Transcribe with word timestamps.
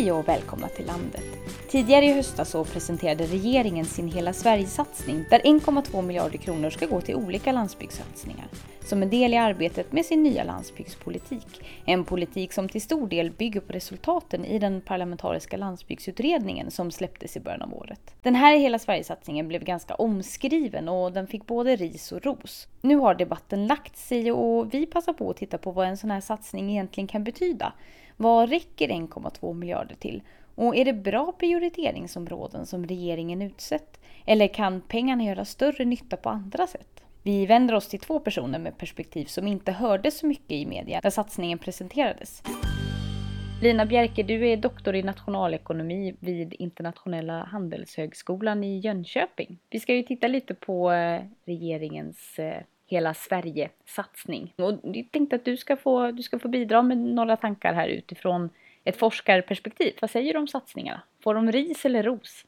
Hej 0.00 0.12
och 0.12 0.28
välkomna 0.28 0.68
till 0.68 0.86
landet. 0.86 1.24
Tidigare 1.68 2.04
i 2.04 2.12
höstas 2.12 2.50
så 2.50 2.64
presenterade 2.64 3.24
regeringen 3.24 3.84
sin 3.84 4.12
Hela 4.12 4.32
Sverige-satsning 4.32 5.24
där 5.30 5.38
1,2 5.38 6.02
miljarder 6.02 6.38
kronor 6.38 6.70
ska 6.70 6.86
gå 6.86 7.00
till 7.00 7.14
olika 7.14 7.52
landsbygdssatsningar 7.52 8.48
som 8.84 9.02
en 9.02 9.10
del 9.10 9.34
i 9.34 9.36
arbetet 9.36 9.92
med 9.92 10.06
sin 10.06 10.22
nya 10.22 10.44
landsbygdspolitik. 10.44 11.64
En 11.84 12.04
politik 12.04 12.52
som 12.52 12.68
till 12.68 12.82
stor 12.82 13.08
del 13.08 13.30
bygger 13.30 13.60
på 13.60 13.72
resultaten 13.72 14.44
i 14.44 14.58
den 14.58 14.80
parlamentariska 14.80 15.56
landsbygdsutredningen 15.56 16.70
som 16.70 16.90
släpptes 16.90 17.36
i 17.36 17.40
början 17.40 17.62
av 17.62 17.74
året. 17.74 18.14
Den 18.22 18.34
här 18.34 18.58
Hela 18.58 18.78
Sverige-satsningen 18.78 19.48
blev 19.48 19.64
ganska 19.64 19.94
omskriven 19.94 20.88
och 20.88 21.12
den 21.12 21.26
fick 21.26 21.46
både 21.46 21.76
ris 21.76 22.12
och 22.12 22.22
ros. 22.22 22.68
Nu 22.80 22.96
har 22.96 23.14
debatten 23.14 23.66
lagt 23.66 23.96
sig 23.96 24.32
och 24.32 24.74
vi 24.74 24.86
passar 24.86 25.12
på 25.12 25.30
att 25.30 25.36
titta 25.36 25.58
på 25.58 25.70
vad 25.70 25.88
en 25.88 25.96
sån 25.96 26.10
här 26.10 26.20
satsning 26.20 26.70
egentligen 26.70 27.08
kan 27.08 27.24
betyda. 27.24 27.72
Vad 28.22 28.50
räcker 28.50 28.88
1,2 28.88 29.54
miljarder 29.54 29.94
till? 29.94 30.22
Och 30.54 30.76
är 30.76 30.84
det 30.84 30.92
bra 30.92 31.32
prioriteringsområden 31.38 32.66
som 32.66 32.86
regeringen 32.86 33.42
utsett? 33.42 34.00
Eller 34.26 34.48
kan 34.48 34.80
pengarna 34.80 35.24
göra 35.24 35.44
större 35.44 35.84
nytta 35.84 36.16
på 36.16 36.28
andra 36.28 36.66
sätt? 36.66 37.04
Vi 37.22 37.46
vänder 37.46 37.74
oss 37.74 37.88
till 37.88 38.00
två 38.00 38.20
personer 38.20 38.58
med 38.58 38.78
perspektiv 38.78 39.24
som 39.24 39.46
inte 39.46 39.72
hördes 39.72 40.18
så 40.18 40.26
mycket 40.26 40.50
i 40.50 40.66
media 40.66 41.00
när 41.04 41.10
satsningen 41.10 41.58
presenterades. 41.58 42.42
Lina 43.62 43.86
Bjerke, 43.86 44.22
du 44.22 44.48
är 44.48 44.56
doktor 44.56 44.94
i 44.94 45.02
nationalekonomi 45.02 46.16
vid 46.20 46.54
Internationella 46.58 47.44
handelshögskolan 47.44 48.64
i 48.64 48.78
Jönköping. 48.78 49.58
Vi 49.70 49.80
ska 49.80 49.94
ju 49.94 50.02
titta 50.02 50.26
lite 50.26 50.54
på 50.54 50.92
eh, 50.92 51.22
regeringens 51.44 52.38
eh, 52.38 52.62
Hela 52.90 53.14
Sverige-satsning. 53.14 54.54
Och 54.56 54.72
jag 54.82 55.08
tänkte 55.12 55.36
att 55.36 55.44
du 55.44 55.56
ska, 55.56 55.76
få, 55.76 56.10
du 56.10 56.22
ska 56.22 56.38
få 56.38 56.48
bidra 56.48 56.82
med 56.82 56.98
några 56.98 57.36
tankar 57.36 57.72
här 57.72 57.88
utifrån 57.88 58.50
ett 58.84 58.96
forskarperspektiv. 58.96 59.92
Vad 60.00 60.10
säger 60.10 60.32
du 60.32 60.38
om 60.38 60.48
satsningarna? 60.48 61.02
Får 61.22 61.34
de 61.34 61.52
ris 61.52 61.84
eller 61.84 62.02
ros? 62.02 62.44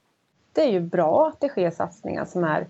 Det 0.52 0.62
är 0.62 0.70
ju 0.70 0.80
bra 0.80 1.28
att 1.28 1.40
det 1.40 1.48
sker 1.48 1.70
satsningar 1.70 2.24
som 2.24 2.44
är 2.44 2.66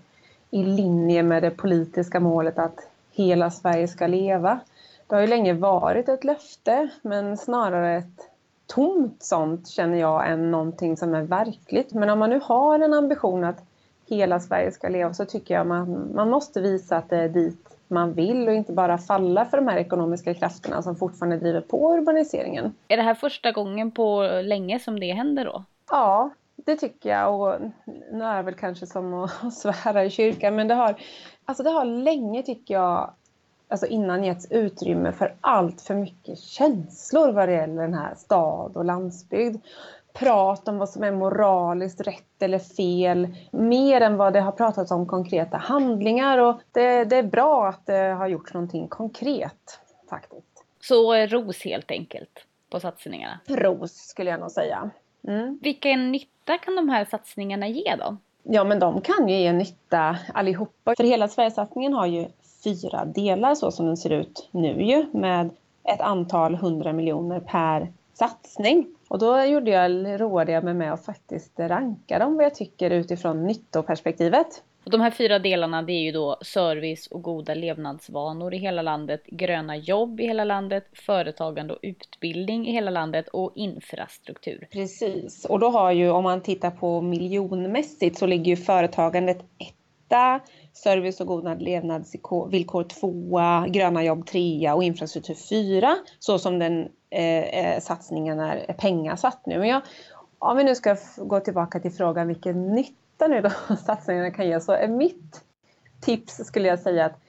i 0.51 0.63
linje 0.63 1.23
med 1.23 1.43
det 1.43 1.51
politiska 1.51 2.19
målet 2.19 2.59
att 2.59 2.89
hela 3.11 3.51
Sverige 3.51 3.87
ska 3.87 4.07
leva. 4.07 4.59
Det 5.07 5.15
har 5.15 5.21
ju 5.21 5.27
länge 5.27 5.53
varit 5.53 6.09
ett 6.09 6.23
löfte, 6.23 6.89
men 7.01 7.37
snarare 7.37 7.97
ett 7.97 8.29
tomt 8.67 9.23
sånt 9.23 9.67
känner 9.67 9.97
jag 9.97 10.31
än 10.31 10.51
någonting 10.51 10.97
som 10.97 11.13
är 11.13 11.21
verkligt. 11.21 11.93
Men 11.93 12.09
om 12.09 12.19
man 12.19 12.29
nu 12.29 12.39
har 12.43 12.79
en 12.79 12.93
ambition 12.93 13.43
att 13.43 13.63
hela 14.15 14.39
Sverige 14.39 14.71
ska 14.71 14.89
leva 14.89 15.13
så 15.13 15.25
tycker 15.25 15.53
jag 15.53 15.67
man, 15.67 16.11
man 16.15 16.29
måste 16.29 16.61
visa 16.61 16.97
att 16.97 17.09
det 17.09 17.17
är 17.17 17.29
dit 17.29 17.73
man 17.87 18.13
vill 18.13 18.47
och 18.47 18.53
inte 18.53 18.73
bara 18.73 18.97
falla 18.97 19.45
för 19.45 19.57
de 19.57 19.67
här 19.67 19.77
ekonomiska 19.77 20.33
krafterna 20.33 20.81
som 20.81 20.95
fortfarande 20.95 21.37
driver 21.37 21.61
på 21.61 21.93
urbaniseringen. 21.93 22.73
Är 22.87 22.97
det 22.97 23.03
här 23.03 23.15
första 23.15 23.51
gången 23.51 23.91
på 23.91 24.21
länge 24.43 24.79
som 24.79 24.99
det 24.99 25.13
händer 25.13 25.45
då? 25.45 25.63
Ja, 25.89 26.29
det 26.55 26.75
tycker 26.75 27.09
jag. 27.09 27.41
Och 27.41 27.61
nu 28.11 28.23
är 28.23 28.37
det 28.37 28.43
väl 28.43 28.53
kanske 28.53 28.85
som 28.85 29.13
att 29.13 29.53
svära 29.53 30.05
i 30.05 30.09
kyrkan, 30.09 30.55
men 30.55 30.67
det 30.67 30.73
har, 30.73 30.95
alltså 31.45 31.63
det 31.63 31.69
har 31.69 31.85
länge, 31.85 32.43
tycker 32.43 32.73
jag, 32.73 33.13
alltså 33.67 33.85
innan 33.85 34.23
getts 34.23 34.51
utrymme 34.51 35.11
för 35.11 35.35
allt 35.41 35.81
för 35.81 35.95
mycket 35.95 36.39
känslor 36.39 37.31
vad 37.31 37.49
det 37.49 37.53
gäller 37.53 37.81
den 37.81 37.93
här 37.93 38.15
stad 38.15 38.77
och 38.77 38.85
landsbygd. 38.85 39.61
Prat 40.13 40.67
om 40.67 40.77
vad 40.77 40.89
som 40.89 41.03
är 41.03 41.11
moraliskt 41.11 42.01
rätt 42.01 42.41
eller 42.41 42.59
fel, 42.59 43.35
mer 43.51 44.01
än 44.01 44.17
vad 44.17 44.33
det 44.33 44.41
har 44.41 44.51
pratats 44.51 44.91
om 44.91 45.07
konkreta 45.07 45.57
handlingar. 45.57 46.37
Och 46.37 46.59
det, 46.71 47.03
det 47.03 47.15
är 47.15 47.23
bra 47.23 47.67
att 47.67 47.85
det 47.85 48.15
har 48.17 48.27
gjorts 48.27 48.53
någonting 48.53 48.87
konkret, 48.87 49.79
faktiskt. 50.09 50.65
Så 50.81 51.15
ros 51.15 51.63
helt 51.63 51.91
enkelt 51.91 52.45
på 52.69 52.79
satsningarna? 52.79 53.39
Ros 53.47 53.91
skulle 53.91 54.29
jag 54.29 54.39
nog 54.39 54.51
säga. 54.51 54.89
Mm. 55.27 55.59
Vilken 55.61 56.11
nytta 56.11 56.57
kan 56.57 56.75
de 56.75 56.89
här 56.89 57.05
satsningarna 57.05 57.67
ge 57.67 57.95
då? 57.95 58.17
Ja, 58.43 58.63
men 58.63 58.79
de 58.79 59.01
kan 59.01 59.27
ju 59.27 59.35
ge 59.35 59.53
nytta 59.53 60.17
allihopa. 60.33 60.93
För 60.97 61.03
hela 61.03 61.27
Sverigesatsningen 61.27 61.93
har 61.93 62.05
ju 62.05 62.27
fyra 62.63 63.05
delar 63.05 63.55
så 63.55 63.71
som 63.71 63.85
den 63.85 63.97
ser 63.97 64.09
ut 64.09 64.49
nu 64.51 64.81
ju 64.81 65.05
med 65.11 65.49
ett 65.83 66.01
antal 66.01 66.55
hundra 66.55 66.93
miljoner 66.93 67.39
per 67.39 67.91
satsning. 68.13 68.87
Och 69.13 69.19
då 69.19 69.43
gjorde 69.43 69.71
jag, 69.71 70.21
roade 70.21 70.51
jag 70.51 70.63
mig 70.63 70.73
med 70.73 70.93
att 70.93 71.05
faktiskt 71.05 71.59
ranka 71.59 72.19
dem 72.19 72.35
vad 72.35 72.45
jag 72.45 72.55
tycker 72.55 72.91
utifrån 72.91 73.47
nyttoperspektivet. 73.47 74.47
Och 74.85 74.91
de 74.91 75.01
här 75.01 75.11
fyra 75.11 75.39
delarna 75.39 75.81
det 75.81 75.93
är 75.93 76.01
ju 76.01 76.11
då 76.11 76.37
service 76.41 77.07
och 77.07 77.21
goda 77.21 77.53
levnadsvanor 77.53 78.53
i 78.53 78.57
hela 78.57 78.81
landet, 78.81 79.23
gröna 79.25 79.77
jobb 79.77 80.19
i 80.19 80.23
hela 80.23 80.43
landet, 80.43 80.85
företagande 80.93 81.73
och 81.73 81.79
utbildning 81.81 82.67
i 82.67 82.71
hela 82.71 82.91
landet 82.91 83.27
och 83.27 83.51
infrastruktur. 83.55 84.67
Precis, 84.71 85.45
och 85.45 85.59
då 85.59 85.69
har 85.69 85.91
ju 85.91 86.09
om 86.09 86.23
man 86.23 86.41
tittar 86.41 86.71
på 86.71 87.01
miljonmässigt 87.01 88.17
så 88.17 88.25
ligger 88.25 88.45
ju 88.45 88.55
företagandet 88.55 89.39
etta, 90.13 90.39
service 90.73 91.21
och 91.21 91.27
goda 91.27 91.53
levnadsvillkor 91.53 92.83
tvåa, 92.83 93.67
gröna 93.67 94.03
jobb 94.03 94.25
trea 94.25 94.75
och 94.75 94.83
infrastruktur 94.83 95.35
fyra, 95.49 95.95
så 96.19 96.39
som 96.39 96.59
den 96.59 96.89
eh, 97.09 97.43
eh 97.43 97.79
satsningen 97.79 98.39
är, 98.39 98.73
pengasatt 98.73 99.45
nu. 99.45 99.59
Men 99.59 99.67
jag, 99.67 99.81
om 100.39 100.57
vi 100.57 100.63
nu 100.63 100.75
ska 100.75 100.95
gå 101.17 101.39
tillbaka 101.39 101.79
till 101.79 101.91
frågan 101.91 102.27
vilken 102.27 102.75
nytta 102.75 102.97
nytta 103.13 103.27
nu 103.27 103.41
då 103.41 103.75
satsningarna 103.75 104.31
kan 104.31 104.47
ge 104.47 104.59
så 104.59 104.71
är 104.71 104.87
mitt 104.87 105.41
tips 106.01 106.45
skulle 106.45 106.67
jag 106.67 106.79
säga 106.79 107.05
att 107.05 107.19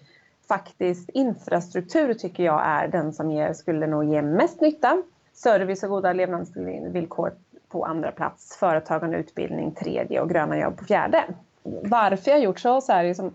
faktiskt 0.49 1.11
infrastruktur 1.11 2.15
tycker 2.15 2.43
jag 2.43 2.62
är 2.65 2.89
den 2.89 3.12
som 3.12 3.31
ger, 3.31 3.53
skulle 3.53 3.87
nog 3.87 4.05
ge 4.05 4.22
mest 4.22 4.61
nytta. 4.61 5.03
Service 5.34 5.83
och 5.83 5.91
goda 5.91 6.12
levnadsvillkor 6.12 7.33
på 7.69 7.84
andra 7.84 8.12
plats, 8.12 8.56
företagande 8.56 9.16
och 9.16 9.21
utbildning 9.21 9.75
tredje 9.75 10.21
och 10.21 10.31
gröna 10.31 10.59
jobb 10.59 10.77
på 10.77 10.84
fjärde. 10.84 11.25
Varför 11.64 12.30
jag 12.30 12.41
gjort 12.41 12.60
så, 12.60 12.80
så 12.80 12.92
är 12.92 13.04
det 13.04 13.14
som, 13.14 13.34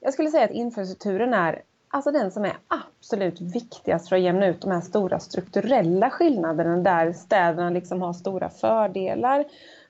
jag 0.00 0.12
skulle 0.12 0.30
säga 0.30 0.44
att 0.44 0.50
infrastrukturen 0.50 1.34
är 1.34 1.62
alltså 1.88 2.10
den 2.10 2.30
som 2.30 2.44
är 2.44 2.56
absolut 2.68 3.40
viktigast 3.40 4.08
för 4.08 4.16
att 4.16 4.22
jämna 4.22 4.46
ut 4.46 4.60
de 4.60 4.70
här 4.70 4.80
stora 4.80 5.18
strukturella 5.18 6.10
skillnaderna 6.10 6.76
där 6.76 7.12
städerna 7.12 7.70
liksom 7.70 8.02
har 8.02 8.12
stora 8.12 8.48
fördelar 8.48 9.44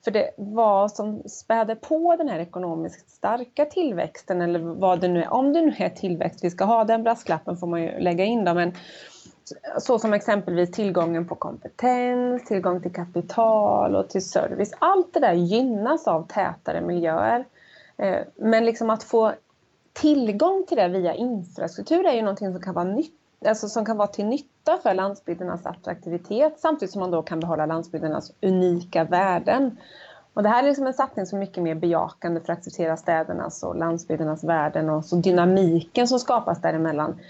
för 0.05 0.11
det, 0.11 0.31
vad 0.37 0.93
som 0.93 1.23
späder 1.27 1.75
på 1.75 2.17
den 2.17 2.29
här 2.29 2.39
ekonomiskt 2.39 3.11
starka 3.11 3.65
tillväxten 3.65 4.41
eller 4.41 4.59
vad 4.59 5.01
det 5.01 5.09
nu 5.09 5.23
är, 5.23 5.33
om 5.33 5.53
det 5.53 5.63
nu 5.63 5.75
är 5.79 5.89
tillväxt 5.89 6.45
vi 6.45 6.51
ska 6.51 6.65
ha, 6.65 6.85
den 6.85 7.03
brasklappen 7.03 7.57
får 7.57 7.67
man 7.67 7.83
ju 7.83 7.99
lägga 7.99 8.25
in 8.25 8.45
då, 8.45 8.55
men 8.55 8.73
så 9.79 9.99
som 9.99 10.15
exempelvis 10.15 10.71
tillgången 10.71 11.29
på 11.29 11.35
kompetens, 11.35 12.45
tillgång 12.45 12.83
till 12.83 12.93
kapital 12.93 13.97
och 13.97 14.09
till 14.09 14.25
service. 14.25 14.75
Allt 14.79 15.15
det 15.15 15.21
där 15.21 15.33
gynnas 15.33 16.09
av 16.09 16.27
tätare 16.27 16.81
miljöer. 16.81 17.45
Eh, 17.97 18.21
men 18.37 18.65
liksom 18.65 18.91
att 18.91 19.03
få 19.03 19.33
tillgång 19.93 20.65
till 20.69 20.77
det 20.77 20.89
via 20.89 21.15
infrastruktur 21.15 22.07
är 22.07 22.13
ju 22.13 22.23
någonting 22.23 22.53
som 22.53 22.63
kan 22.63 22.75
vara 22.75 22.85
nytt 22.85 23.21
alltså 23.47 23.69
som 23.69 23.85
kan 23.85 23.97
vara 23.97 24.09
till 24.09 24.27
nytta 24.27 24.79
för 24.83 24.95
landsbygdernas 24.95 25.67
attraktivitet 25.67 26.61
samtidigt 26.61 26.93
som 26.93 27.01
man 27.01 27.11
då 27.11 27.23
kan 27.23 27.41
behålla 27.41 27.67
landsbygdernas 27.67 28.33
unika 28.43 29.05
värden. 29.05 29.79
Och 30.35 30.43
det 30.43 30.49
här 30.49 30.63
är 30.63 30.69
liksom 30.69 30.87
en 30.87 30.95
satsning 30.95 31.27
som 31.27 31.37
är 31.37 31.41
mycket 31.41 31.63
mer 31.63 31.75
bejakande 31.75 32.41
för 32.41 32.53
att 32.53 32.59
acceptera 32.59 32.97
städernas 32.97 33.63
och 33.63 33.77
landsbygdernas 33.77 34.45
värden 34.45 34.91
och 34.91 35.05
så 35.05 35.17
dynamiken 35.17 36.09
som 36.09 36.19
skapas 36.19 36.61
däremellan. 36.61 37.21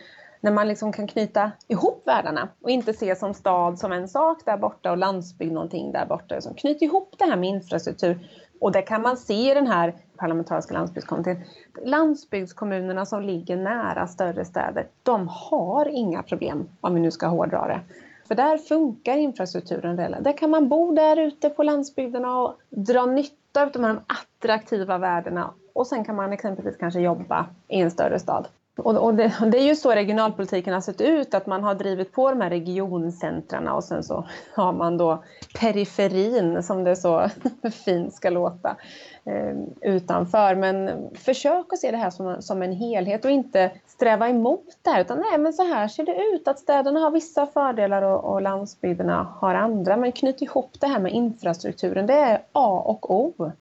När 0.44 0.52
man 0.52 0.68
liksom 0.68 0.92
kan 0.92 1.06
knyta 1.06 1.52
ihop 1.68 2.02
världarna 2.06 2.48
och 2.62 2.70
inte 2.70 2.92
se 2.92 3.16
som 3.16 3.34
stad 3.34 3.78
som 3.78 3.92
en 3.92 4.08
sak 4.08 4.38
där 4.44 4.56
borta 4.56 4.90
och 4.90 4.96
landsbygd 4.98 5.52
någonting 5.52 5.92
där 5.92 6.06
borta. 6.06 6.40
Så 6.40 6.54
knyt 6.54 6.82
ihop 6.82 7.14
det 7.18 7.24
här 7.24 7.36
med 7.36 7.48
infrastruktur 7.48 8.28
och 8.60 8.72
det 8.72 8.82
kan 8.82 9.02
man 9.02 9.16
se 9.16 9.50
i 9.50 9.54
den 9.54 9.66
här 9.66 9.94
parlamentariska 10.16 10.74
landsbygdskommittén. 10.74 11.44
Landsbygdskommunerna 11.84 13.06
som 13.06 13.22
ligger 13.22 13.56
nära 13.56 14.06
större 14.06 14.44
städer, 14.44 14.86
de 15.02 15.28
har 15.28 15.88
inga 15.88 16.22
problem 16.22 16.68
om 16.80 16.94
vi 16.94 17.00
nu 17.00 17.10
ska 17.10 17.26
hårdra 17.26 17.66
det. 17.66 17.80
För 18.28 18.34
där 18.34 18.58
funkar 18.58 19.16
infrastrukturen. 19.16 19.96
Där 19.96 20.38
kan 20.38 20.50
man 20.50 20.68
bo 20.68 20.94
där 20.94 21.16
ute 21.16 21.50
på 21.50 21.62
landsbygderna 21.62 22.38
och 22.38 22.54
dra 22.70 23.06
nytta 23.06 23.62
av 23.62 23.72
de 23.72 23.84
här 23.84 24.00
attraktiva 24.06 24.98
värdena 24.98 25.50
och 25.72 25.86
sen 25.86 26.04
kan 26.04 26.16
man 26.16 26.32
exempelvis 26.32 26.76
kanske 26.76 27.00
jobba 27.00 27.46
i 27.68 27.80
en 27.80 27.90
större 27.90 28.18
stad. 28.18 28.48
Och, 28.76 28.96
och 28.96 29.14
det, 29.14 29.32
det, 29.52 29.58
är 29.58 29.66
ju 29.66 29.76
så 29.76 29.90
regionalpolitiken 29.90 30.74
har 30.74 30.80
sett 30.80 31.00
ut, 31.00 31.34
att 31.34 31.46
man 31.46 31.64
har 31.64 31.74
drivit 31.74 32.12
på 32.12 32.30
de 32.30 32.40
här 32.40 32.50
regioncentrarna 32.50 33.74
och 33.74 33.84
sen 33.84 34.02
så 34.02 34.28
har 34.54 34.72
man 34.72 34.96
då 34.96 35.24
periferin, 35.60 36.62
som 36.62 36.84
det 36.84 36.96
så 36.96 37.28
fint 37.84 38.14
ska 38.14 38.30
låta, 38.30 38.76
eh, 39.24 39.56
utanför. 39.80 40.54
Men 40.54 40.90
försök 41.14 41.72
att 41.72 41.78
se 41.78 41.90
det 41.90 41.96
här 41.96 42.10
som, 42.10 42.42
som 42.42 42.62
en 42.62 42.72
helhet 42.72 43.24
och 43.24 43.30
inte 43.30 43.70
sträva 43.86 44.28
emot 44.28 44.66
det 44.82 44.90
här, 44.90 45.00
utan 45.00 45.18
nej 45.18 45.38
men 45.38 45.52
så 45.52 45.62
här 45.62 45.88
ser 45.88 46.06
det 46.06 46.16
ut, 46.34 46.48
att 46.48 46.58
städerna 46.58 47.00
har 47.00 47.10
vissa 47.10 47.46
fördelar 47.46 48.02
och, 48.02 48.24
och 48.24 48.42
landsbygderna 48.42 49.34
har 49.40 49.54
andra. 49.54 49.96
Men 49.96 50.12
knyt 50.12 50.42
ihop 50.42 50.70
det 50.80 50.86
här 50.86 51.00
med 51.00 51.12
infrastrukturen, 51.12 52.06
det 52.06 52.14
är 52.14 52.42
A 52.52 52.82
och 52.86 53.14
O. 53.14 53.52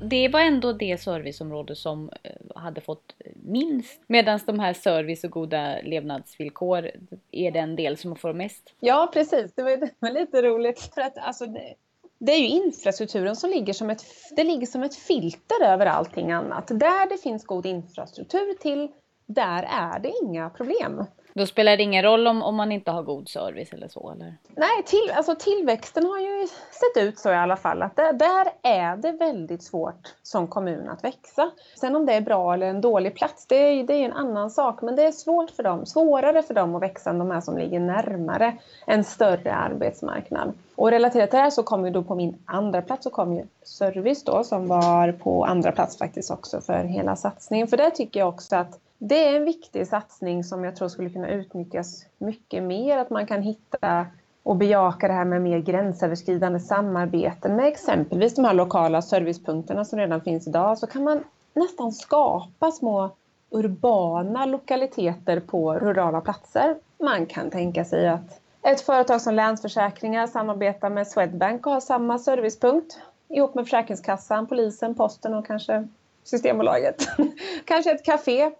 Det 0.00 0.28
var 0.28 0.40
ändå 0.40 0.72
det 0.72 1.00
serviceområde 1.00 1.76
som 1.76 2.10
eh, 2.22 2.32
hade 2.54 2.80
fått 2.80 3.14
minst. 3.34 4.02
Medan 4.06 4.40
de 4.46 4.58
här 4.58 4.72
service 4.72 5.24
och 5.24 5.30
goda 5.30 5.80
levnadsvillkor 5.82 6.90
är 7.30 7.50
den 7.50 7.76
del 7.76 7.96
som 7.96 8.16
får 8.16 8.32
mest. 8.32 8.74
Ja, 8.80 9.10
precis. 9.12 9.52
Det 9.54 9.62
var, 9.62 9.76
det 9.76 9.90
var 9.98 10.10
lite 10.10 10.42
roligt. 10.42 10.90
För 10.94 11.00
att, 11.00 11.18
alltså, 11.18 11.46
det, 11.46 11.74
det 12.18 12.32
är 12.32 12.38
ju 12.38 12.48
infrastrukturen 12.48 13.36
som 13.36 13.50
ligger 13.50 13.72
som, 13.72 13.90
ett, 13.90 14.04
det 14.36 14.44
ligger 14.44 14.66
som 14.66 14.82
ett 14.82 14.96
filter 14.96 15.64
över 15.64 15.86
allting 15.86 16.32
annat. 16.32 16.66
Där 16.68 17.08
det 17.08 17.18
finns 17.22 17.44
god 17.44 17.66
infrastruktur 17.66 18.54
till, 18.60 18.88
där 19.26 19.62
är 19.62 19.98
det 19.98 20.12
inga 20.22 20.50
problem. 20.50 21.04
Då 21.38 21.46
spelar 21.46 21.76
det 21.76 21.82
ingen 21.82 22.02
roll 22.02 22.26
om, 22.26 22.42
om 22.42 22.56
man 22.56 22.72
inte 22.72 22.90
har 22.90 23.02
god 23.02 23.28
service 23.28 23.72
eller 23.72 23.88
så? 23.88 24.10
Eller? 24.10 24.34
Nej, 24.56 24.82
till, 24.86 25.12
alltså 25.14 25.34
tillväxten 25.34 26.06
har 26.06 26.18
ju 26.18 26.46
sett 26.70 27.02
ut 27.04 27.18
så 27.18 27.30
i 27.30 27.34
alla 27.34 27.56
fall 27.56 27.82
att 27.82 27.96
det, 27.96 28.12
där 28.12 28.46
är 28.62 28.96
det 28.96 29.12
väldigt 29.12 29.62
svårt 29.62 30.14
som 30.22 30.48
kommun 30.48 30.88
att 30.88 31.04
växa. 31.04 31.50
Sen 31.80 31.96
om 31.96 32.06
det 32.06 32.12
är 32.12 32.20
bra 32.20 32.54
eller 32.54 32.66
en 32.66 32.80
dålig 32.80 33.14
plats, 33.14 33.46
det 33.46 33.56
är, 33.56 33.84
det 33.84 33.94
är 33.94 34.04
en 34.04 34.12
annan 34.12 34.50
sak. 34.50 34.82
Men 34.82 34.96
det 34.96 35.02
är 35.02 35.12
svårt 35.12 35.50
för 35.50 35.62
dem, 35.62 35.86
svårare 35.86 36.42
för 36.42 36.54
dem 36.54 36.74
att 36.74 36.82
växa 36.82 37.10
än 37.10 37.18
de 37.18 37.30
här 37.30 37.40
som 37.40 37.58
ligger 37.58 37.80
närmare 37.80 38.56
en 38.86 39.04
större 39.04 39.54
arbetsmarknad. 39.54 40.52
Och 40.76 40.90
relaterat 40.90 41.30
till 41.30 41.38
det 41.38 41.42
här 41.42 41.50
så 41.50 41.62
kom 41.62 41.84
ju 41.84 41.90
då 41.90 42.02
på 42.02 42.14
min 42.14 42.38
andra 42.44 42.82
plats 42.82 43.04
så 43.04 43.10
kom 43.10 43.32
ju 43.32 43.44
service 43.62 44.24
då 44.24 44.44
som 44.44 44.66
var 44.66 45.12
på 45.12 45.44
andra 45.44 45.72
plats 45.72 45.98
faktiskt 45.98 46.30
också 46.30 46.60
för 46.60 46.84
hela 46.84 47.16
satsningen. 47.16 47.68
För 47.68 47.76
det 47.76 47.90
tycker 47.90 48.20
jag 48.20 48.28
också 48.28 48.56
att 48.56 48.78
det 48.98 49.28
är 49.28 49.36
en 49.36 49.44
viktig 49.44 49.86
satsning 49.86 50.44
som 50.44 50.64
jag 50.64 50.76
tror 50.76 50.88
skulle 50.88 51.10
kunna 51.10 51.30
utnyttjas 51.30 52.06
mycket 52.18 52.62
mer. 52.62 52.98
Att 52.98 53.10
man 53.10 53.26
kan 53.26 53.42
hitta 53.42 54.06
och 54.42 54.56
bejaka 54.56 55.08
det 55.08 55.14
här 55.14 55.24
med 55.24 55.42
mer 55.42 55.58
gränsöverskridande 55.58 56.60
samarbeten 56.60 57.56
med 57.56 57.66
exempelvis 57.66 58.34
de 58.34 58.44
här 58.44 58.54
lokala 58.54 59.02
servicepunkterna 59.02 59.84
som 59.84 59.98
redan 59.98 60.20
finns 60.20 60.46
idag. 60.46 60.78
Så 60.78 60.86
kan 60.86 61.04
man 61.04 61.24
nästan 61.54 61.92
skapa 61.92 62.70
små 62.70 63.10
urbana 63.50 64.46
lokaliteter 64.46 65.40
på 65.40 65.74
rurala 65.74 66.20
platser. 66.20 66.76
Man 66.98 67.26
kan 67.26 67.50
tänka 67.50 67.84
sig 67.84 68.08
att 68.08 68.40
ett 68.62 68.80
företag 68.80 69.20
som 69.20 69.34
Länsförsäkringar 69.34 70.26
samarbetar 70.26 70.90
med 70.90 71.08
Swedbank 71.08 71.66
och 71.66 71.72
har 71.72 71.80
samma 71.80 72.18
servicepunkt 72.18 72.98
ihop 73.28 73.54
med 73.54 73.64
Försäkringskassan, 73.64 74.46
polisen, 74.46 74.94
posten 74.94 75.34
och 75.34 75.46
kanske 75.46 75.88
Systembolaget. 76.24 77.08
kanske 77.64 77.90
ett 77.90 78.04
café 78.04 78.50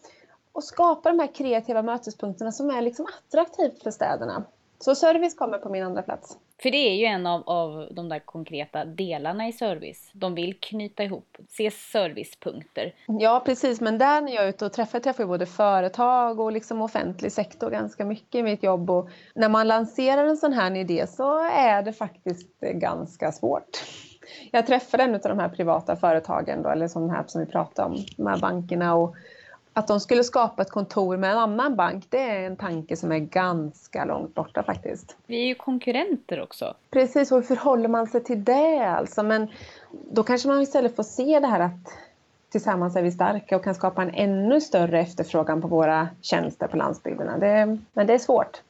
och 0.53 0.65
skapa 0.65 1.09
de 1.09 1.19
här 1.19 1.35
kreativa 1.35 1.83
mötespunkterna 1.83 2.53
som 2.53 2.71
är 2.71 2.83
liksom 2.83 3.07
attraktivt 3.19 3.83
för 3.83 3.91
städerna. 3.91 4.45
Så 4.79 4.95
service 4.95 5.35
kommer 5.35 5.59
på 5.59 5.69
min 5.69 5.85
andra 5.85 6.03
plats. 6.03 6.39
För 6.63 6.71
det 6.71 6.77
är 6.77 6.95
ju 6.95 7.05
en 7.05 7.27
av, 7.27 7.43
av 7.47 7.89
de 7.91 8.09
där 8.09 8.19
konkreta 8.19 8.85
delarna 8.85 9.49
i 9.49 9.53
service. 9.53 10.11
De 10.13 10.35
vill 10.35 10.61
knyta 10.61 11.05
ihop, 11.05 11.37
se 11.49 11.71
servicepunkter. 11.71 12.95
Ja, 13.07 13.43
precis. 13.45 13.81
Men 13.81 13.99
där 13.99 14.21
när 14.21 14.33
jag 14.33 14.45
är 14.45 14.49
ute 14.49 14.67
och 14.67 14.73
träffar, 14.73 15.01
träffar 15.01 15.23
jag 15.23 15.29
både 15.29 15.47
företag 15.47 16.41
och 16.41 16.53
liksom 16.53 16.83
offentlig 16.83 17.33
sektor 17.33 17.71
ganska 17.71 18.05
mycket 18.05 18.35
i 18.35 18.43
mitt 18.43 18.63
jobb. 18.63 18.91
Och 18.91 19.09
när 19.35 19.49
man 19.49 19.69
lanserar 19.69 20.27
en 20.27 20.37
sån 20.37 20.53
här 20.53 20.77
idé 20.77 21.07
så 21.07 21.39
är 21.51 21.83
det 21.83 21.93
faktiskt 21.93 22.61
ganska 22.61 23.33
svårt. 23.33 23.85
Jag 24.51 24.67
träffade 24.67 25.03
en 25.03 25.15
av 25.15 25.21
de 25.21 25.39
här 25.39 25.49
privata 25.49 25.97
företagen, 25.97 26.63
då, 26.63 26.69
eller 26.69 26.89
som 26.89 27.11
här 27.11 27.25
som 27.27 27.41
vi 27.41 27.47
pratade 27.47 27.89
om, 27.89 28.05
de 28.17 28.27
här 28.27 28.39
bankerna. 28.39 28.95
Och 28.95 29.15
att 29.79 29.87
de 29.87 30.01
skulle 30.01 30.25
skapa 30.25 30.63
ett 30.63 30.71
kontor 30.71 31.17
med 31.17 31.31
en 31.31 31.39
annan 31.39 31.77
bank, 31.77 32.05
det 32.09 32.23
är 32.23 32.47
en 32.47 32.57
tanke 32.57 32.97
som 32.97 33.13
är 33.13 33.19
ganska 33.19 34.05
långt 34.05 34.35
borta 34.35 34.63
faktiskt. 34.63 35.17
Vi 35.27 35.43
är 35.43 35.47
ju 35.47 35.55
konkurrenter 35.55 36.43
också. 36.43 36.75
Precis, 36.91 37.33
och 37.33 37.39
hur 37.39 37.43
förhåller 37.43 37.89
man 37.89 38.07
sig 38.07 38.25
till 38.25 38.45
det 38.45 38.79
alltså? 38.79 39.23
Men 39.23 39.49
då 40.11 40.23
kanske 40.23 40.49
man 40.49 40.61
istället 40.61 40.97
får 40.97 41.03
se 41.03 41.41
det 41.41 41.47
här 41.47 41.61
att 41.61 41.99
tillsammans 42.51 42.97
är 42.97 43.03
vi 43.03 43.13
starka 43.13 43.57
och 43.57 43.65
kan 43.65 43.75
skapa 43.75 44.03
en 44.03 44.15
ännu 44.15 44.61
större 44.61 45.01
efterfrågan 45.01 45.63
på 45.63 45.69
våra 45.69 46.09
tjänster 46.21 46.67
på 46.67 46.77
landsbygderna. 46.77 47.39
Det, 47.39 47.79
men 47.93 48.07
det 48.07 48.15
är 48.15 48.19
svårt. 48.19 48.63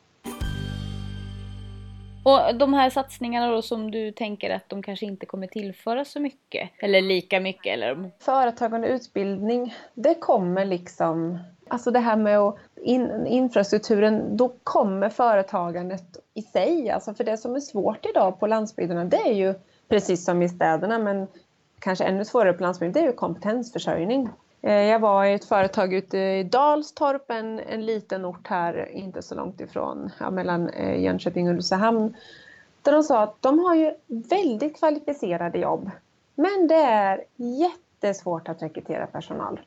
Och 2.28 2.54
de 2.54 2.74
här 2.74 2.90
satsningarna 2.90 3.52
då 3.52 3.62
som 3.62 3.90
du 3.90 4.12
tänker 4.12 4.50
att 4.50 4.68
de 4.68 4.82
kanske 4.82 5.06
inte 5.06 5.26
kommer 5.26 5.46
tillföra 5.46 6.04
så 6.04 6.20
mycket 6.20 6.70
eller 6.78 7.00
lika 7.00 7.40
mycket? 7.40 7.66
Eller? 7.66 8.10
Företagande 8.18 8.88
utbildning, 8.88 9.74
det 9.94 10.14
kommer 10.14 10.64
liksom 10.64 11.38
Alltså 11.70 11.90
det 11.90 11.98
här 11.98 12.16
med 12.16 12.52
in, 12.82 13.26
infrastrukturen, 13.26 14.36
då 14.36 14.52
kommer 14.64 15.08
företagandet 15.08 16.16
i 16.34 16.42
sig. 16.42 16.90
Alltså 16.90 17.14
för 17.14 17.24
det 17.24 17.36
som 17.36 17.54
är 17.54 17.60
svårt 17.60 18.06
idag 18.06 18.40
på 18.40 18.46
landsbygderna, 18.46 19.04
det 19.04 19.16
är 19.16 19.32
ju 19.32 19.54
precis 19.88 20.24
som 20.24 20.42
i 20.42 20.48
städerna, 20.48 20.98
men 20.98 21.26
kanske 21.78 22.04
ännu 22.04 22.24
svårare 22.24 22.52
på 22.52 22.62
landsbygden, 22.62 22.92
det 22.92 23.00
är 23.00 23.10
ju 23.10 23.16
kompetensförsörjning. 23.16 24.28
Eh, 24.62 24.72
jag 24.72 24.98
var 24.98 25.24
i 25.24 25.34
ett 25.34 25.44
företag 25.44 25.94
ute 25.94 26.18
i 26.18 26.44
Dalstorp, 26.44 27.30
en, 27.30 27.60
en 27.60 27.86
liten 27.86 28.24
ort 28.24 28.46
här, 28.46 28.88
inte 28.92 29.22
så 29.22 29.34
långt 29.34 29.60
ifrån, 29.60 30.10
ja, 30.20 30.30
mellan 30.30 30.68
eh, 30.68 31.02
Jönköping 31.02 31.46
och 31.46 31.52
Ulricehamn. 31.52 32.16
Där 32.82 32.92
de 32.92 33.02
sa 33.02 33.22
att 33.22 33.42
de 33.42 33.58
har 33.58 33.74
ju 33.74 33.94
väldigt 34.06 34.78
kvalificerade 34.78 35.58
jobb. 35.58 35.90
Men 36.34 36.66
det 36.68 36.74
är 36.74 37.24
jättesvårt 37.36 38.48
att 38.48 38.62
rekrytera 38.62 39.06
personal. 39.06 39.60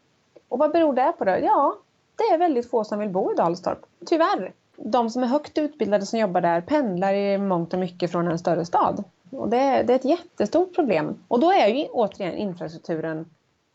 Och 0.50 0.60
vad 0.60 0.72
beror 0.72 0.94
det 0.94 1.14
på 1.18 1.26
då? 1.26 1.32
Ja, 1.32 1.78
det 2.16 2.24
är 2.24 2.38
väldigt 2.38 2.70
få 2.70 2.84
som 2.84 3.00
vill 3.00 3.10
bo 3.10 3.32
i 3.32 3.36
Dalstorp. 3.36 3.80
Tyvärr. 4.06 4.54
De 4.76 5.10
som 5.10 5.24
är 5.24 5.28
högt 5.28 5.58
utbildade 5.58 6.06
som 6.06 6.20
jobbar 6.20 6.42
där 6.42 6.62
pendlar 6.62 7.14
i 7.14 7.38
mångt 7.38 7.74
och 7.74 7.80
mycket 7.80 8.12
från 8.12 8.28
en 8.28 8.40
större 8.40 8.66
stad. 8.66 9.04
Och 9.30 9.50
det, 9.50 9.84
det 9.84 9.94
är 9.94 9.96
ett 9.96 10.06
jättestort 10.06 10.76
problem. 10.76 11.18
Och 11.28 11.40
då 11.40 11.52
är 11.52 11.68
ju 11.68 11.86
återigen 11.86 12.34
infrastrukturen 12.34 13.26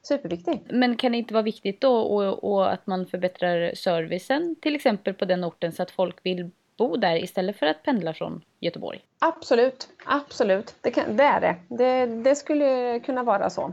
superviktig. 0.06 0.62
Men 0.70 0.97
kan 0.97 1.12
det 1.12 1.19
inte 1.19 1.35
vara 1.35 1.43
viktigt 1.43 1.81
då 1.81 1.97
och, 1.97 2.44
och 2.44 2.73
att 2.73 2.87
man 2.87 3.06
förbättrar 3.06 3.75
servicen 3.75 4.56
till 4.61 4.75
exempel 4.75 5.14
på 5.14 5.25
den 5.25 5.44
orten 5.44 5.73
så 5.73 5.82
att 5.82 5.91
folk 5.91 6.17
vill 6.23 6.50
bo 6.79 6.97
där 6.97 7.25
istället 7.25 7.56
för 7.56 7.67
att 7.67 7.82
pendla 7.82 8.14
från 8.14 8.43
Göteborg? 8.61 9.00
Absolut, 9.19 9.88
absolut. 10.05 10.75
Det, 10.81 10.91
kan, 10.91 11.17
det 11.17 11.25
är 11.25 11.41
det. 11.41 11.56
det. 11.69 12.06
det. 12.06 12.35
skulle 12.35 13.00
kunna 13.00 13.23
vara 13.23 13.50
så. 13.50 13.73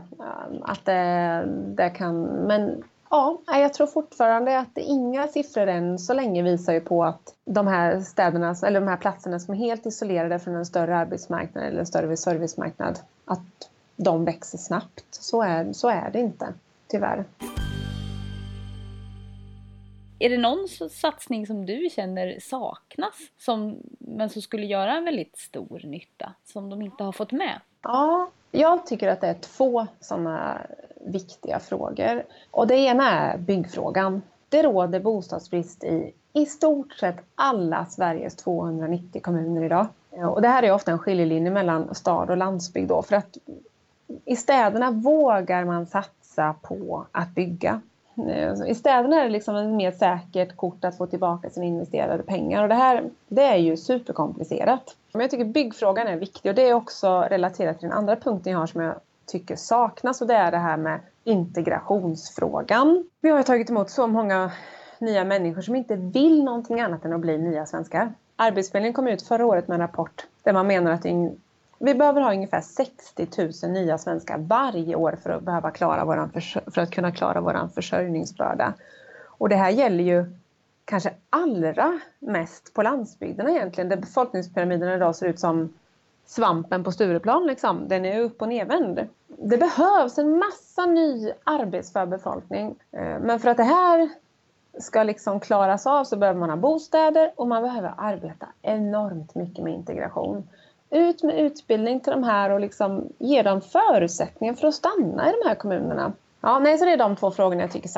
Att 0.62 0.84
det, 0.84 1.44
det 1.76 1.90
kan, 1.90 2.22
men 2.24 2.84
ja, 3.10 3.40
jag 3.46 3.74
tror 3.74 3.86
fortfarande 3.86 4.58
att 4.58 4.78
inga 4.78 5.28
siffror 5.28 5.66
än 5.66 5.98
så 5.98 6.14
länge 6.14 6.42
visar 6.42 6.72
ju 6.72 6.80
på 6.80 7.04
att 7.04 7.34
de 7.44 7.66
här 7.66 8.00
städerna, 8.00 8.54
eller 8.66 8.80
de 8.80 8.88
här 8.88 8.96
platserna 8.96 9.38
som 9.38 9.54
är 9.54 9.58
helt 9.58 9.86
isolerade 9.86 10.38
från 10.38 10.54
en 10.54 10.66
större 10.66 10.96
arbetsmarknad 10.96 11.64
eller 11.64 11.78
en 11.78 11.86
större 11.86 12.16
servicemarknad, 12.16 12.98
att 13.24 13.70
de 13.96 14.24
växer 14.24 14.58
snabbt. 14.58 15.04
Så 15.10 15.42
är, 15.42 15.72
så 15.72 15.88
är 15.88 16.10
det 16.10 16.20
inte, 16.20 16.54
tyvärr. 16.86 17.24
Är 20.18 20.30
det 20.30 20.38
någon 20.38 20.68
satsning 20.90 21.46
som 21.46 21.66
du 21.66 21.88
känner 21.92 22.38
saknas, 22.40 23.14
som, 23.38 23.76
men 23.98 24.30
som 24.30 24.42
skulle 24.42 24.66
göra 24.66 24.96
en 24.96 25.04
väldigt 25.04 25.38
stor 25.38 25.80
nytta, 25.84 26.32
som 26.44 26.70
de 26.70 26.82
inte 26.82 27.04
har 27.04 27.12
fått 27.12 27.32
med? 27.32 27.60
Ja, 27.82 28.30
jag 28.50 28.86
tycker 28.86 29.08
att 29.08 29.20
det 29.20 29.26
är 29.26 29.34
två 29.34 29.86
sådana 30.00 30.60
viktiga 31.00 31.60
frågor. 31.60 32.24
Och 32.50 32.66
det 32.66 32.76
ena 32.76 33.10
är 33.10 33.38
byggfrågan. 33.38 34.22
Det 34.48 34.62
råder 34.62 35.00
bostadsbrist 35.00 35.84
i 35.84 36.12
i 36.36 36.46
stort 36.46 36.92
sett 36.92 37.16
alla 37.34 37.86
Sveriges 37.86 38.36
290 38.36 39.20
kommuner 39.22 39.64
idag. 39.64 39.86
Och 40.10 40.42
det 40.42 40.48
här 40.48 40.62
är 40.62 40.72
ofta 40.72 40.92
en 40.92 40.98
skiljelinje 40.98 41.50
mellan 41.50 41.94
stad 41.94 42.30
och 42.30 42.36
landsbygd 42.36 42.88
då, 42.88 43.02
för 43.02 43.16
att 43.16 43.38
i 44.24 44.36
städerna 44.36 44.90
vågar 44.90 45.64
man 45.64 45.86
satsa 45.86 46.54
på 46.62 47.06
att 47.12 47.34
bygga. 47.34 47.80
Eh, 48.28 48.70
I 48.70 48.74
städerna 48.74 49.20
är 49.20 49.24
det 49.24 49.30
liksom 49.30 49.56
ett 49.56 49.74
mer 49.74 49.90
säkert 49.90 50.56
kort 50.56 50.84
att 50.84 50.98
få 50.98 51.06
tillbaka 51.06 51.50
sina 51.50 51.66
investerade 51.66 52.22
pengar 52.22 52.62
och 52.62 52.68
det 52.68 52.74
här 52.74 53.10
det 53.28 53.42
är 53.42 53.56
ju 53.56 53.76
superkomplicerat. 53.76 54.96
Men 55.12 55.20
jag 55.20 55.30
tycker 55.30 55.44
byggfrågan 55.44 56.06
är 56.06 56.16
viktig 56.16 56.50
och 56.50 56.54
det 56.54 56.68
är 56.68 56.74
också 56.74 57.20
relaterat 57.20 57.78
till 57.78 57.88
den 57.88 57.98
andra 57.98 58.16
punkten 58.16 58.52
jag 58.52 58.60
har 58.60 58.66
som 58.66 58.80
jag 58.80 58.94
tycker 59.26 59.56
saknas 59.56 60.20
och 60.20 60.26
det 60.26 60.34
är 60.34 60.50
det 60.50 60.58
här 60.58 60.76
med 60.76 61.00
integrationsfrågan. 61.24 63.04
Vi 63.20 63.30
har 63.30 63.42
tagit 63.42 63.70
emot 63.70 63.90
så 63.90 64.06
många 64.06 64.50
nya 64.98 65.24
människor 65.24 65.62
som 65.62 65.74
inte 65.74 65.96
vill 65.96 66.44
någonting 66.44 66.80
annat 66.80 67.04
än 67.04 67.12
att 67.12 67.20
bli 67.20 67.38
nya 67.38 67.66
svenskar. 67.66 68.12
Arbetsförmedlingen 68.36 68.94
kom 68.94 69.08
ut 69.08 69.22
förra 69.22 69.46
året 69.46 69.68
med 69.68 69.74
en 69.74 69.80
rapport 69.80 70.26
där 70.42 70.52
man 70.52 70.66
menar 70.66 70.90
att 70.90 71.04
vi 71.84 71.94
behöver 71.94 72.20
ha 72.20 72.32
ungefär 72.32 72.60
60 72.60 73.28
000 73.62 73.72
nya 73.72 73.98
svenskar 73.98 74.38
varje 74.38 74.94
år 74.94 75.18
för 75.22 75.30
att, 75.30 75.42
behöva 75.42 75.70
klara 75.70 76.04
våran 76.04 76.32
för 76.66 76.78
att 76.78 76.90
kunna 76.90 77.12
klara 77.12 77.40
vår 77.40 77.68
försörjningsbörda. 77.74 78.74
Och 79.24 79.48
det 79.48 79.56
här 79.56 79.70
gäller 79.70 80.04
ju 80.04 80.24
kanske 80.84 81.14
allra 81.30 82.00
mest 82.18 82.74
på 82.74 82.82
landsbygden 82.82 83.48
egentligen, 83.48 83.88
där 83.88 83.96
befolkningspyramiden 83.96 84.88
idag 84.88 85.16
ser 85.16 85.26
ut 85.26 85.40
som 85.40 85.74
svampen 86.26 86.84
på 86.84 86.92
Stureplan. 86.92 87.46
Liksom. 87.46 87.88
Den 87.88 88.04
är 88.04 88.20
upp 88.20 88.42
och 88.42 88.48
nedvänd. 88.48 89.08
Det 89.26 89.58
behövs 89.58 90.18
en 90.18 90.38
massa 90.38 90.86
ny 90.86 91.32
arbetsför 91.44 92.06
befolkning. 92.06 92.74
Eh, 92.92 93.18
men 93.20 93.40
för 93.40 93.50
att 93.50 93.56
det 93.56 93.64
här 93.64 94.08
ska 94.80 95.02
liksom 95.02 95.40
klaras 95.40 95.86
av 95.86 96.04
så 96.04 96.16
behöver 96.16 96.40
man 96.40 96.50
ha 96.50 96.56
bostäder 96.56 97.32
och 97.36 97.48
man 97.48 97.62
behöver 97.62 97.94
arbeta 97.96 98.48
enormt 98.62 99.34
mycket 99.34 99.64
med 99.64 99.74
integration 99.74 100.48
ut 100.94 101.22
med 101.22 101.38
utbildning 101.38 102.00
till 102.00 102.12
de 102.12 102.24
här 102.24 102.50
och 102.50 102.60
liksom 102.60 103.08
ge 103.18 103.42
dem 103.42 103.60
förutsättningar 103.60 104.54
för 104.54 104.68
att 104.68 104.74
stanna 104.74 105.28
i 105.28 105.34
de 105.42 105.48
här 105.48 105.54
kommunerna. 105.54 106.12
Ja, 106.40 106.58
nej, 106.58 106.78
så 106.78 106.84
det 106.84 106.92
är 106.92 106.96
de 106.96 107.16
två 107.16 107.30
frågorna 107.30 107.62
jag 107.62 107.72
tycker 107.72 107.90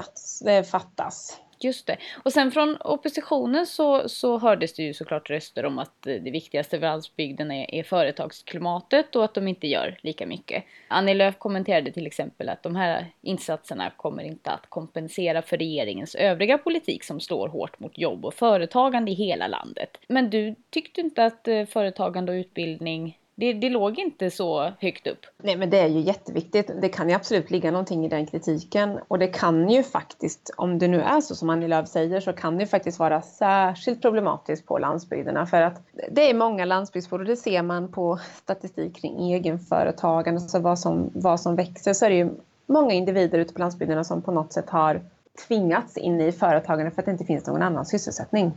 eh, 0.47 0.63
fattas. 0.63 1.41
Just 1.59 1.87
det. 1.87 1.97
Och 2.23 2.33
sen 2.33 2.51
från 2.51 2.77
oppositionen 2.81 3.67
så, 3.67 4.09
så 4.09 4.39
hördes 4.39 4.75
det 4.75 4.83
ju 4.83 4.95
såklart 4.95 5.31
röster 5.31 5.65
om 5.65 5.79
att 5.79 6.03
det 6.03 6.31
viktigaste 6.31 6.79
för 6.79 6.87
landsbygden 6.87 7.51
är, 7.51 7.75
är 7.75 7.83
företagsklimatet 7.83 9.17
och 9.17 9.25
att 9.25 9.35
de 9.35 9.49
inte 9.49 9.67
gör 9.67 9.99
lika 10.03 10.27
mycket. 10.27 10.65
Annie 10.89 11.15
Lööf 11.15 11.39
kommenterade 11.39 11.93
till 11.93 12.07
exempel 12.07 12.49
att 12.49 12.63
de 12.63 12.77
här 12.77 13.07
insatserna 13.23 13.91
kommer 13.97 14.23
inte 14.23 14.51
att 14.51 14.71
kompensera 14.71 15.43
för 15.43 15.57
regeringens 15.57 16.15
övriga 16.15 16.59
politik 16.59 17.05
som 17.05 17.21
slår 17.21 17.49
hårt 17.49 17.81
mot 17.81 17.99
jobb 17.99 18.25
och 18.25 18.35
företagande 18.35 19.11
i 19.11 19.15
hela 19.15 19.47
landet. 19.47 19.99
Men 20.09 20.31
du 20.31 20.55
tyckte 20.71 21.01
inte 21.01 21.25
att 21.25 21.49
eh, 21.49 21.65
företagande 21.65 22.33
och 22.33 22.37
utbildning 22.37 23.19
det, 23.39 23.53
det 23.53 23.71
låg 23.71 23.99
inte 23.99 24.31
så 24.31 24.73
högt 24.81 25.07
upp. 25.07 25.27
Nej, 25.43 25.57
men 25.57 25.71
det 25.71 25.79
är 25.79 25.87
ju 25.87 26.01
jätteviktigt. 26.01 26.71
Det 26.81 26.89
kan 26.89 27.09
ju 27.09 27.15
absolut 27.15 27.51
ligga 27.51 27.71
någonting 27.71 28.05
i 28.05 28.09
den 28.09 28.27
kritiken. 28.27 28.99
Och 29.09 29.19
det 29.19 29.27
kan 29.27 29.71
ju 29.71 29.83
faktiskt, 29.83 30.51
om 30.57 30.79
det 30.79 30.89
nu 30.89 31.03
är 31.03 31.21
så 31.21 31.35
som 31.35 31.51
Annie 31.51 31.69
Lööf 31.69 31.89
säger, 31.89 32.21
så 32.21 32.33
kan 32.33 32.57
det 32.57 32.63
ju 32.63 32.67
faktiskt 32.67 32.99
vara 32.99 33.23
särskilt 33.23 34.03
problematiskt 34.03 34.67
på 34.67 34.79
landsbygderna. 34.79 35.47
För 35.47 35.63
att 35.63 35.83
det 36.11 36.31
är 36.31 36.35
många 36.35 36.65
landsbygdsbor 36.65 37.19
och 37.19 37.25
det 37.25 37.37
ser 37.37 37.63
man 37.63 37.93
på 37.93 38.19
statistik 38.43 38.97
kring 38.97 39.33
egenföretagande, 39.33 40.41
så 40.41 40.59
vad 40.59 40.79
som, 40.79 41.11
vad 41.15 41.41
som 41.41 41.57
växer, 41.57 41.93
så 41.93 42.05
är 42.05 42.11
det 42.11 42.17
ju 42.17 42.31
många 42.67 42.93
individer 42.93 43.39
ute 43.39 43.55
på 43.55 43.61
landsbygderna 43.61 44.05
som 44.05 44.23
på 44.23 44.33
något 44.33 44.53
sätt 44.53 44.71
har 44.71 45.01
tvingats 45.49 45.97
in 45.97 46.21
i 46.21 46.33
företagande 46.33 46.91
för 46.91 47.03
att 47.03 47.07
det 47.07 47.13
inte 47.13 47.25
finns 47.25 47.47
någon 47.47 47.63
annan 47.63 47.87
sysselsättning. 47.87 48.53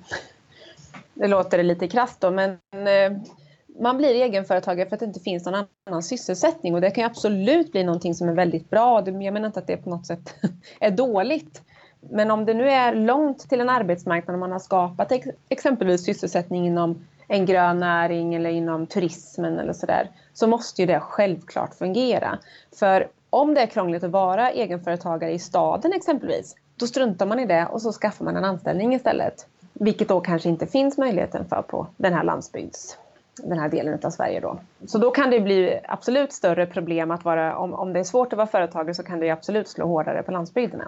Det 1.13 1.27
låter 1.27 1.63
lite 1.63 1.87
krasst 1.87 2.21
då, 2.21 2.31
men 2.31 2.51
eh, 2.71 3.17
man 3.79 3.97
blir 3.97 4.09
egenföretagare 4.09 4.89
för 4.89 4.95
att 4.95 4.99
det 4.99 5.05
inte 5.05 5.19
finns 5.19 5.45
någon 5.45 5.65
annan 5.87 6.03
sysselsättning 6.03 6.75
och 6.75 6.81
det 6.81 6.91
kan 6.91 7.05
absolut 7.05 7.71
bli 7.71 7.83
någonting 7.83 8.15
som 8.15 8.29
är 8.29 8.33
väldigt 8.33 8.69
bra. 8.69 9.03
Jag 9.05 9.33
menar 9.33 9.45
inte 9.45 9.59
att 9.59 9.67
det 9.67 9.77
på 9.77 9.89
något 9.89 10.07
sätt 10.07 10.35
är 10.79 10.91
dåligt. 10.91 11.61
Men 12.01 12.31
om 12.31 12.45
det 12.45 12.53
nu 12.53 12.69
är 12.69 12.95
långt 12.95 13.49
till 13.49 13.61
en 13.61 13.69
arbetsmarknad 13.69 14.33
och 14.33 14.39
man 14.39 14.51
har 14.51 14.59
skapat 14.59 15.11
exempelvis 15.49 16.05
sysselsättning 16.05 16.67
inom 16.67 17.05
en 17.27 17.45
grön 17.45 17.79
näring 17.79 18.35
eller 18.35 18.49
inom 18.49 18.87
turismen 18.87 19.59
eller 19.59 19.73
sådär 19.73 20.09
så 20.33 20.47
måste 20.47 20.81
ju 20.81 20.85
det 20.85 20.99
självklart 20.99 21.75
fungera. 21.75 22.39
För 22.79 23.07
om 23.29 23.53
det 23.53 23.61
är 23.61 23.67
krångligt 23.67 24.03
att 24.03 24.11
vara 24.11 24.51
egenföretagare 24.51 25.31
i 25.31 25.39
staden 25.39 25.93
exempelvis 25.93 26.55
då 26.75 26.87
struntar 26.87 27.25
man 27.25 27.39
i 27.39 27.45
det 27.45 27.65
och 27.65 27.81
så 27.81 27.91
skaffar 27.91 28.25
man 28.25 28.37
en 28.37 28.45
anställning 28.45 28.93
istället. 28.93 29.47
Vilket 29.73 30.07
då 30.07 30.19
kanske 30.19 30.49
inte 30.49 30.67
finns 30.67 30.97
möjligheten 30.97 31.45
för 31.45 31.61
på 31.61 31.87
den 31.97 32.13
här 32.13 32.23
landsbygds 32.23 32.97
den 33.43 33.59
här 33.59 33.69
delen 33.69 33.99
av 34.03 34.09
Sverige 34.09 34.39
då. 34.39 34.59
Så 34.87 34.97
då 34.97 35.11
kan 35.11 35.29
det 35.29 35.39
bli 35.39 35.79
absolut 35.83 36.33
större 36.33 36.65
problem 36.65 37.11
att 37.11 37.25
vara, 37.25 37.57
om, 37.57 37.73
om 37.73 37.93
det 37.93 37.99
är 37.99 38.03
svårt 38.03 38.33
att 38.33 38.37
vara 38.37 38.47
företagare 38.47 38.93
så 38.93 39.03
kan 39.03 39.19
det 39.19 39.29
absolut 39.29 39.67
slå 39.67 39.85
hårdare 39.85 40.23
på 40.23 40.31
landsbygderna. 40.31 40.85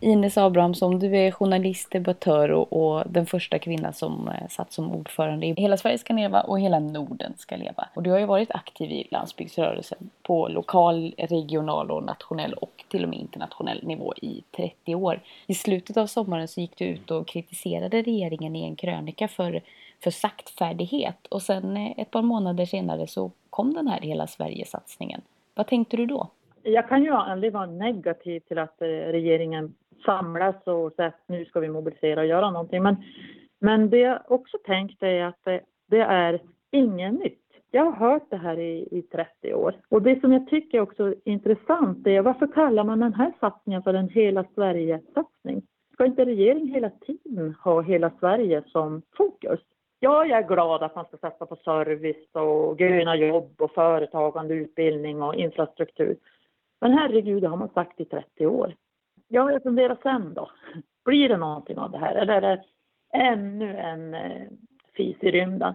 Ines 0.00 0.38
Abrahamsson, 0.38 0.98
du 0.98 1.16
är 1.16 1.30
journalist, 1.30 1.90
debattör 1.90 2.50
och, 2.50 2.72
och, 2.72 3.04
den 3.10 3.26
första 3.26 3.58
kvinnan 3.58 3.92
som 3.92 4.28
eh, 4.28 4.48
satt 4.48 4.72
som 4.72 4.92
ordförande 4.92 5.46
i 5.46 5.54
Hela 5.56 5.76
Sverige 5.76 5.98
ska 5.98 6.14
leva 6.14 6.40
och 6.40 6.60
Hela 6.60 6.78
Norden 6.78 7.32
ska 7.36 7.56
leva. 7.56 7.88
Och 7.94 8.02
du 8.02 8.10
har 8.10 8.18
ju 8.18 8.26
varit 8.26 8.50
aktiv 8.50 8.90
i 8.90 9.08
landsbygdsrörelsen 9.10 10.10
på 10.22 10.48
lokal, 10.48 11.14
regional 11.18 11.90
och 11.90 12.02
nationell 12.02 12.52
och 12.52 12.84
till 12.88 13.02
och 13.02 13.08
med 13.08 13.18
internationell 13.18 13.86
nivå 13.86 14.14
i 14.22 14.42
30 14.56 14.94
år. 14.94 15.20
I 15.46 15.54
slutet 15.54 15.96
av 15.96 16.06
sommaren 16.06 16.48
så 16.48 16.60
gick 16.60 16.76
du 16.78 16.84
ut 16.84 17.10
och 17.10 17.26
kritiserade 17.26 18.02
regeringen 18.02 18.56
i 18.56 18.64
en 18.64 18.76
krönika 18.76 19.28
för, 19.28 19.60
för 20.02 20.10
saktfärdighet 20.10 21.26
och 21.26 21.42
sen 21.42 21.76
eh, 21.76 21.92
ett 21.96 22.10
par 22.10 22.22
månader 22.22 22.66
senare 22.66 23.06
så 23.06 23.30
kom 23.50 23.74
den 23.74 23.88
här 23.88 24.00
Hela 24.00 24.26
Sverige-satsningen. 24.26 25.20
Vad 25.54 25.66
tänkte 25.66 25.96
du 25.96 26.06
då? 26.06 26.30
Jag 26.62 26.88
kan 26.88 27.04
ju 27.04 27.10
aldrig 27.10 27.52
vara 27.52 27.66
negativ 27.66 28.40
till 28.40 28.58
att 28.58 28.82
eh, 28.82 28.86
regeringen 28.86 29.74
samlas 30.04 30.56
och 30.66 30.92
säga 30.92 31.08
att 31.08 31.22
nu 31.26 31.44
ska 31.44 31.60
vi 31.60 31.68
mobilisera 31.68 32.20
och 32.20 32.26
göra 32.26 32.50
någonting. 32.50 32.82
Men, 32.82 32.96
men 33.60 33.90
det 33.90 33.98
jag 33.98 34.22
också 34.28 34.58
tänkt 34.64 35.02
är 35.02 35.24
att 35.24 35.44
det, 35.44 35.60
det 35.86 36.00
är 36.00 36.40
inget 36.70 37.14
nytt. 37.14 37.42
Jag 37.70 37.84
har 37.84 37.92
hört 37.92 38.30
det 38.30 38.36
här 38.36 38.58
i, 38.58 38.88
i 38.90 39.02
30 39.02 39.54
år. 39.54 39.74
Och 39.88 40.02
det 40.02 40.20
som 40.20 40.32
jag 40.32 40.48
tycker 40.48 40.80
också 40.80 41.06
är 41.06 41.14
intressant 41.24 42.06
är 42.06 42.22
varför 42.22 42.46
kallar 42.46 42.84
man 42.84 43.00
den 43.00 43.14
här 43.14 43.32
satsningen 43.40 43.82
för 43.82 43.94
en 43.94 44.08
Hela 44.08 44.44
Sverige-satsning? 44.54 45.62
Ska 45.92 46.06
inte 46.06 46.24
regeringen 46.24 46.68
hela 46.68 46.90
tiden 46.90 47.54
ha 47.64 47.80
hela 47.80 48.10
Sverige 48.20 48.62
som 48.66 49.02
fokus? 49.16 49.60
Ja, 50.00 50.26
jag 50.26 50.38
är 50.38 50.48
glad 50.48 50.82
att 50.82 50.94
man 50.94 51.04
ska 51.04 51.16
satsa 51.16 51.46
på 51.46 51.56
service 51.56 52.28
och 52.32 52.78
gröna 52.78 53.16
jobb 53.16 53.54
och 53.58 53.70
företagande, 53.70 54.54
utbildning 54.54 55.22
och 55.22 55.34
infrastruktur. 55.34 56.16
Men 56.80 56.92
herregud, 56.92 57.42
det 57.42 57.48
har 57.48 57.56
man 57.56 57.68
sagt 57.68 58.00
i 58.00 58.04
30 58.04 58.46
år. 58.46 58.74
Ja, 59.28 59.52
jag 59.52 59.62
funderar 59.62 59.98
sen 60.02 60.34
då. 60.34 60.50
Blir 61.04 61.28
det 61.28 61.36
någonting 61.36 61.78
av 61.78 61.90
det 61.90 61.98
här 61.98 62.14
eller 62.14 62.32
är 62.32 62.40
det 62.40 62.62
ännu 63.18 63.78
en 63.78 64.14
eh, 64.14 64.48
fis 64.96 65.16
i 65.20 65.30
rymden? 65.30 65.74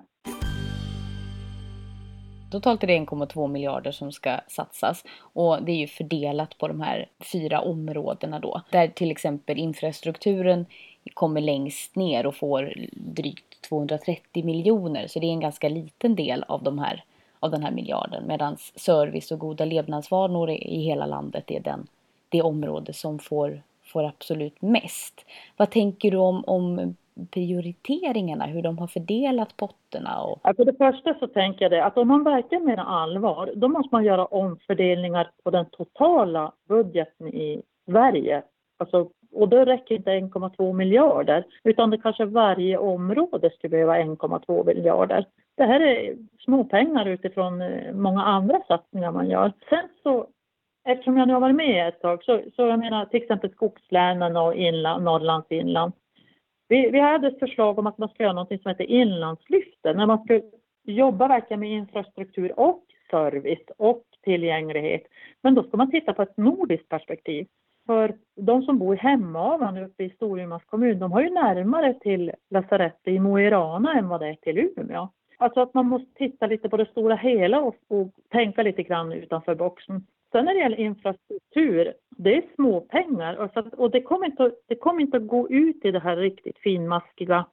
Totalt 2.51 2.83
är 2.83 2.87
det 2.87 2.93
1,2 2.93 3.47
miljarder 3.47 3.91
som 3.91 4.11
ska 4.11 4.39
satsas 4.47 5.03
och 5.19 5.63
det 5.63 5.71
är 5.71 5.75
ju 5.75 5.87
fördelat 5.87 6.57
på 6.57 6.67
de 6.67 6.81
här 6.81 7.09
fyra 7.31 7.61
områdena 7.61 8.39
då. 8.39 8.61
Där 8.71 8.87
till 8.87 9.11
exempel 9.11 9.57
infrastrukturen 9.57 10.65
kommer 11.13 11.41
längst 11.41 11.95
ner 11.95 12.25
och 12.25 12.35
får 12.35 12.73
drygt 12.91 13.61
230 13.69 14.45
miljoner 14.45 15.07
så 15.07 15.19
det 15.19 15.25
är 15.25 15.31
en 15.31 15.39
ganska 15.39 15.69
liten 15.69 16.15
del 16.15 16.43
av, 16.47 16.63
de 16.63 16.79
här, 16.79 17.03
av 17.39 17.51
den 17.51 17.63
här 17.63 17.71
miljarden 17.71 18.27
medan 18.27 18.57
service 18.75 19.31
och 19.31 19.39
goda 19.39 19.65
levnadsvanor 19.65 20.49
i 20.49 20.83
hela 20.83 21.05
landet 21.05 21.51
är 21.51 21.59
den 21.59 21.87
det 22.31 22.41
område 22.41 22.93
som 22.93 23.19
får, 23.19 23.61
får 23.83 24.03
absolut 24.03 24.61
mest. 24.61 25.25
Vad 25.57 25.69
tänker 25.71 26.11
du 26.11 26.17
om, 26.17 26.43
om 26.47 26.95
prioriteringarna, 27.31 28.45
hur 28.45 28.61
de 28.61 28.77
har 28.77 28.87
fördelat 28.87 29.57
potterna? 29.57 30.23
Och... 30.23 30.39
Ja, 30.43 30.53
för 30.53 30.65
det 30.65 30.77
första 30.77 31.13
så 31.19 31.27
tänker 31.27 31.65
jag 31.65 31.71
det, 31.71 31.85
att 31.85 31.97
om 31.97 32.07
man 32.07 32.23
verkligen 32.23 32.65
menar 32.65 32.85
allvar, 32.85 33.51
då 33.55 33.67
måste 33.67 33.95
man 33.95 34.03
göra 34.03 34.25
omfördelningar 34.25 35.31
på 35.43 35.49
den 35.49 35.65
totala 35.65 36.51
budgeten 36.67 37.27
i 37.27 37.61
Sverige. 37.85 38.43
Alltså, 38.77 39.09
och 39.31 39.49
då 39.49 39.65
räcker 39.65 39.95
inte 39.95 40.11
1,2 40.11 40.73
miljarder, 40.73 41.45
utan 41.63 41.89
det 41.89 41.97
kanske 41.97 42.25
varje 42.25 42.77
område 42.77 43.49
skulle 43.49 43.71
behöva 43.71 43.97
1,2 43.97 44.65
miljarder. 44.65 45.25
Det 45.57 45.63
här 45.63 45.79
är 45.79 46.15
småpengar 46.39 47.05
utifrån 47.05 47.61
eh, 47.61 47.93
många 47.93 48.23
andra 48.23 48.61
satsningar 48.67 49.11
man 49.11 49.29
gör. 49.29 49.53
Sen 49.69 49.87
så 50.03 50.27
eftersom 50.83 51.17
jag 51.17 51.27
nu 51.27 51.33
har 51.33 51.41
varit 51.41 51.55
med 51.55 51.87
ett 51.87 52.01
tag, 52.01 52.23
så, 52.23 52.41
så 52.55 52.67
jag 52.67 52.79
menar 52.79 53.05
till 53.05 53.21
exempel 53.21 53.51
skogslänen 53.51 54.37
och 54.37 54.55
inland, 54.55 55.03
Norrlands 55.03 55.51
inland. 55.51 55.93
Vi, 56.67 56.89
vi 56.89 56.99
hade 56.99 57.27
ett 57.27 57.39
förslag 57.39 57.79
om 57.79 57.87
att 57.87 57.97
man 57.97 58.09
ska 58.09 58.23
göra 58.23 58.33
något 58.33 58.61
som 58.61 58.69
heter 58.69 58.83
inlandslyftet, 58.83 59.97
när 59.97 60.05
man 60.05 60.23
ska 60.23 60.41
jobba 60.83 61.27
verkligen 61.27 61.59
med 61.59 61.71
infrastruktur 61.71 62.59
och 62.59 62.83
service 63.09 63.65
och 63.77 64.03
tillgänglighet. 64.23 65.03
Men 65.41 65.55
då 65.55 65.63
ska 65.63 65.77
man 65.77 65.91
titta 65.91 66.13
på 66.13 66.21
ett 66.21 66.37
nordiskt 66.37 66.89
perspektiv. 66.89 67.47
För 67.85 68.15
de 68.35 68.61
som 68.61 68.77
bor 68.79 68.95
i 68.95 68.97
Hemavan 68.97 69.77
uppe 69.77 70.03
i 70.03 70.09
Storumans 70.09 70.63
kommun, 70.65 70.99
de 70.99 71.11
har 71.11 71.21
ju 71.21 71.29
närmare 71.29 71.93
till 71.93 72.31
lasarettet 72.49 73.07
i 73.07 73.19
Mo 73.19 73.39
i 73.39 73.49
Rana 73.49 73.93
än 73.93 74.07
vad 74.07 74.19
det 74.19 74.27
är 74.27 74.35
till 74.35 74.57
Umeå. 74.57 75.09
Alltså 75.37 75.59
att 75.59 75.73
man 75.73 75.85
måste 75.85 76.13
titta 76.13 76.47
lite 76.47 76.69
på 76.69 76.77
det 76.77 76.85
stora 76.85 77.15
hela 77.15 77.61
och, 77.61 77.75
och 77.87 78.11
tänka 78.29 78.63
lite 78.63 78.83
grann 78.83 79.11
utanför 79.11 79.55
boxen. 79.55 80.05
Sen 80.31 80.45
när 80.45 80.53
det 80.53 80.59
gäller 80.59 80.79
infrastruktur, 80.79 81.93
det 82.17 82.37
är 82.37 82.43
småpengar 82.55 83.35
och, 83.35 83.57
att, 83.57 83.73
och 83.73 83.91
det, 83.91 84.01
kommer 84.01 84.25
inte, 84.25 84.51
det 84.67 84.75
kommer 84.75 85.01
inte 85.01 85.17
att 85.17 85.27
gå 85.27 85.49
ut 85.49 85.85
i 85.85 85.91
det 85.91 85.99
här 85.99 86.17
riktigt 86.17 86.57
finmaskiga 86.57 87.45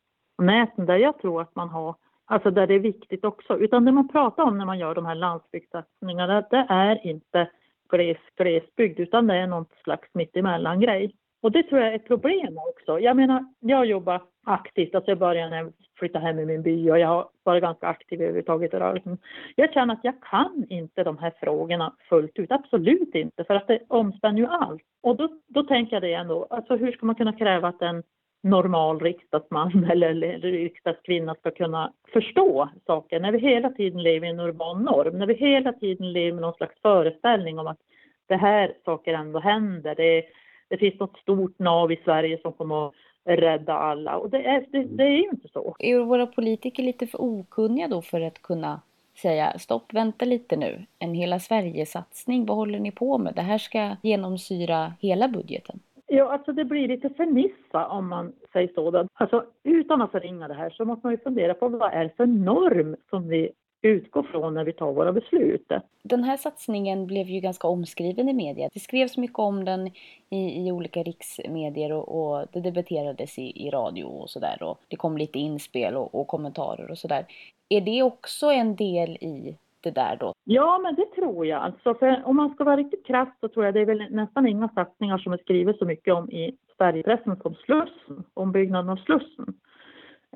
näten 0.43 0.87
där 0.87 0.97
jag 0.97 1.19
tror 1.19 1.43
att 1.43 1.57
man 1.57 1.69
har, 1.69 1.95
alltså 2.25 2.51
där 2.51 2.67
det 2.67 2.75
är 2.75 2.79
viktigt 2.79 3.25
också. 3.25 3.59
Utan 3.59 3.85
det 3.85 3.93
man 3.93 4.09
pratar 4.09 4.43
om 4.43 4.59
när 4.59 4.67
man 4.67 4.79
gör 4.79 4.95
de 4.95 5.07
här 5.07 5.15
landsbygdssatsningarna, 5.15 6.41
det 6.51 6.67
är 6.69 7.07
inte 7.07 7.51
gles, 7.91 8.19
glesbygd 8.37 9.01
utan 9.01 9.27
det 9.27 9.35
är 9.35 9.47
någon 9.47 9.67
slags 9.83 10.09
mittemellan-grej. 10.15 11.15
Och 11.43 11.53
det 11.53 11.63
tror 11.63 11.81
jag 11.81 11.91
är 11.91 11.97
ett 11.97 12.07
problem 12.07 12.59
också. 12.59 13.01
Jag 13.01 13.17
menar, 13.17 13.45
jag 13.61 13.87
jobbar 13.87 14.23
aktivt, 14.49 14.95
alltså 14.95 15.11
jag 15.11 15.19
började 15.19 15.51
när 15.51 15.57
jag 15.57 15.73
flyttade 15.99 16.25
hem 16.25 16.39
i 16.39 16.47
min 16.47 16.63
by 16.63 16.91
och 16.91 16.99
jag 16.99 17.09
har 17.09 17.29
varit 17.43 17.63
ganska 17.63 17.87
aktiv 17.87 18.21
överhuvudtaget 18.21 18.75
i 18.75 18.77
rörelsen. 18.77 19.19
Jag 19.57 19.73
känner 19.73 19.95
att 19.95 20.05
jag 20.05 20.15
kan 20.23 20.67
inte 20.69 21.05
de 21.05 21.19
här 21.19 21.33
frågorna 21.41 21.95
fullt 22.09 22.39
ut, 22.39 22.53
absolut 22.53 23.15
inte, 23.15 23.45
för 23.45 23.55
att 23.55 23.67
det 23.67 23.81
omspänner 23.89 24.39
ju 24.39 24.47
allt. 24.47 24.83
Och 25.03 25.17
då, 25.17 25.29
då 25.47 25.63
tänker 25.63 25.97
jag 25.97 26.03
det 26.03 26.13
ändå, 26.13 26.47
alltså 26.51 26.77
hur 26.77 26.93
ska 26.93 27.07
man 27.07 27.15
kunna 27.15 27.33
kräva 27.33 27.69
att 27.69 27.83
en 27.83 28.03
normal 28.43 29.01
riksdagsman 29.01 29.85
eller 29.91 30.15
riksdagskvinna 30.41 31.35
ska 31.35 31.51
kunna 31.51 31.93
förstå 32.13 32.69
saker 32.87 33.21
när 33.21 33.33
vi 33.33 33.39
hela 33.39 33.71
tiden 33.71 34.03
lever 34.03 34.27
i 34.27 34.31
en 34.31 34.41
urban 34.41 34.83
norm, 34.83 35.19
när 35.19 35.27
vi 35.27 35.35
hela 35.35 35.73
tiden 35.73 36.13
lever 36.13 36.33
med 36.33 36.43
någon 36.43 36.55
slags 36.55 36.81
föreställning 36.83 37.59
om 37.59 37.67
att 37.67 37.79
det 38.27 38.37
här 38.37 38.73
saker 38.85 39.15
ändå 39.15 39.39
händer. 39.39 39.95
Det, 39.95 40.25
det 40.69 40.77
finns 40.77 41.01
något 41.01 41.19
stort 41.19 41.59
nav 41.59 41.93
i 41.93 42.01
Sverige 42.05 42.39
som 42.43 42.53
kommer 42.53 42.89
att 42.89 42.95
rädda 43.37 43.73
alla 43.73 44.17
och 44.17 44.31
det 44.31 44.45
är, 44.47 44.65
det, 44.69 44.85
det 44.85 45.05
är 45.05 45.17
ju 45.17 45.29
inte 45.33 45.49
så. 45.49 45.77
Är 45.79 45.99
våra 45.99 46.27
politiker 46.27 46.83
lite 46.83 47.07
för 47.07 47.23
okunniga 47.23 47.89
då 47.89 48.03
för 48.03 48.21
att 48.21 48.43
kunna 48.43 48.81
säga 49.23 49.59
stopp, 49.59 49.93
vänta 49.93 50.25
lite 50.25 50.57
nu. 50.57 50.87
En 50.99 51.15
hela 51.15 51.41
Sverige-satsning, 51.41 52.47
vad 52.47 52.57
håller 52.57 52.79
ni 52.79 52.91
på 52.91 53.19
med? 53.19 53.35
Det 53.35 53.43
här 53.43 53.59
ska 53.59 53.97
genomsyra 54.03 54.93
hela 55.01 55.29
budgeten. 55.29 55.81
Ja, 56.07 56.33
alltså 56.33 56.53
det 56.53 56.65
blir 56.65 56.89
lite 56.89 57.11
fernissa 57.11 57.87
om 57.87 58.09
man 58.09 58.33
säger 58.53 58.69
så. 58.75 59.07
Alltså 59.15 59.45
utan 59.63 60.03
att 60.03 60.11
förringa 60.11 60.49
det 60.49 60.55
här 60.55 60.71
så 60.71 60.85
måste 60.85 61.07
man 61.07 61.13
ju 61.13 61.19
fundera 61.19 61.55
på 61.55 61.69
vad 61.69 61.93
är 61.93 62.05
det 62.05 62.17
för 62.17 62.27
norm 62.27 62.97
som 63.11 63.29
vi 63.29 63.51
utgår 63.83 64.23
från 64.23 64.55
när 64.55 64.65
vi 64.65 64.73
tar 64.73 64.93
våra 64.93 65.13
beslut. 65.13 65.73
Den 66.03 66.25
här 66.25 66.37
satsningen 66.37 67.07
blev 67.07 67.27
ju 67.27 67.41
ganska 67.41 67.69
omskriven 67.69 68.29
i 68.29 68.33
media. 68.33 68.69
Det 68.73 68.81
skrevs 68.81 69.17
mycket 69.17 69.39
om 69.39 69.65
den 69.65 69.87
i, 70.31 70.67
i 70.67 70.73
olika 70.73 71.03
riksmedier 71.03 71.93
och, 71.93 72.09
och 72.09 72.47
det 72.53 72.61
debatterades 72.61 73.39
i, 73.39 73.67
i 73.67 73.71
radio 73.71 74.05
och 74.05 74.31
sådär. 74.31 74.63
Och 74.63 74.81
det 74.89 74.97
kom 74.97 75.19
lite 75.19 75.39
inspel 75.39 75.97
och, 75.97 76.15
och 76.15 76.27
kommentarer 76.27 76.91
och 76.91 76.99
sådär. 76.99 77.27
Är 77.69 77.81
det 77.81 78.03
också 78.03 78.47
en 78.47 78.77
del 78.77 79.11
i 79.11 79.57
det 79.81 79.91
där 79.91 80.17
då? 80.21 80.33
Ja, 80.45 80.79
men 80.83 80.95
det 80.95 81.07
tror 81.07 81.47
jag. 81.47 81.63
Alltså, 81.63 81.95
för 81.95 82.23
om 82.25 82.37
man 82.37 82.55
ska 82.55 82.65
vara 82.65 82.77
riktigt 82.77 83.07
krass 83.07 83.29
så 83.41 83.49
tror 83.49 83.65
jag 83.65 83.75
det 83.75 83.81
är 83.81 83.87
väl 83.87 84.07
nästan 84.11 84.47
inga 84.47 84.69
satsningar 84.69 85.19
som 85.19 85.33
är 85.33 85.39
skrivet 85.39 85.79
så 85.79 85.85
mycket 85.85 86.15
om 86.15 86.31
i 86.31 86.57
Sverigepressen 86.77 87.37
som 87.37 87.55
Slussen, 87.55 88.25
ombyggnaden 88.35 88.89
av 88.89 88.97
Slussen. 88.97 89.55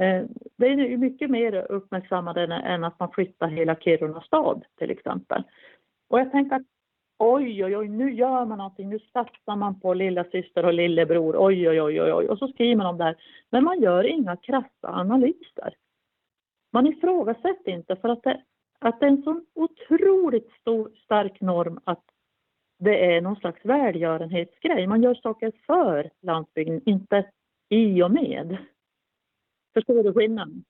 Eh, 0.01 0.25
det 0.57 0.67
är 0.67 0.77
ju 0.77 0.97
mycket 0.97 1.31
mer 1.31 1.73
uppmärksammade 1.73 2.43
än 2.43 2.85
att 2.85 3.01
man 3.01 3.11
flyttar 3.11 3.49
hela 3.49 3.75
Kiruna 3.75 4.21
stad 4.21 4.65
till 4.79 4.91
exempel. 4.91 5.43
Och 6.09 6.21
jag 6.21 6.33
tänker 6.33 6.57
att 6.57 6.63
oj, 7.19 7.65
oj, 7.65 7.77
oj, 7.77 7.89
nu 7.89 8.13
gör 8.13 8.45
man 8.45 8.59
någonting, 8.59 8.89
nu 8.89 8.99
satsar 8.99 9.57
man 9.57 9.81
på 9.81 9.95
lilla 9.95 10.25
syster 10.25 10.65
och 10.65 10.75
lillebror, 10.75 11.37
oj, 11.39 11.69
oj, 11.69 11.83
oj, 11.83 12.13
oj, 12.13 12.29
och 12.29 12.39
så 12.39 12.49
skriver 12.49 12.77
man 12.77 12.87
om 12.87 12.99
det 12.99 13.05
här. 13.05 13.17
Men 13.51 13.65
man 13.65 13.81
gör 13.81 14.05
inga 14.05 14.37
krassa 14.37 14.89
analyser. 14.89 15.75
Man 16.73 16.87
ifrågasätter 16.87 17.73
inte 17.73 17.97
för 17.97 18.09
att 18.09 18.23
det, 18.23 18.43
att 18.79 19.01
det 19.01 19.07
är 19.07 19.11
en 19.11 19.23
sån 19.23 19.47
otroligt 19.55 20.51
stor, 20.61 20.91
stark 21.05 21.41
norm 21.41 21.81
att 21.85 22.05
det 22.79 23.15
är 23.15 23.21
någon 23.21 23.37
slags 23.37 23.65
välgörenhetsgrej. 23.65 24.87
Man 24.87 25.03
gör 25.03 25.15
saker 25.15 25.53
för 25.67 26.11
landsbygden, 26.23 26.81
inte 26.85 27.25
i 27.69 28.03
och 28.03 28.11
med. 28.11 28.57
Förstår 29.75 30.03
du 30.03 30.13
skillnaden? 30.13 30.65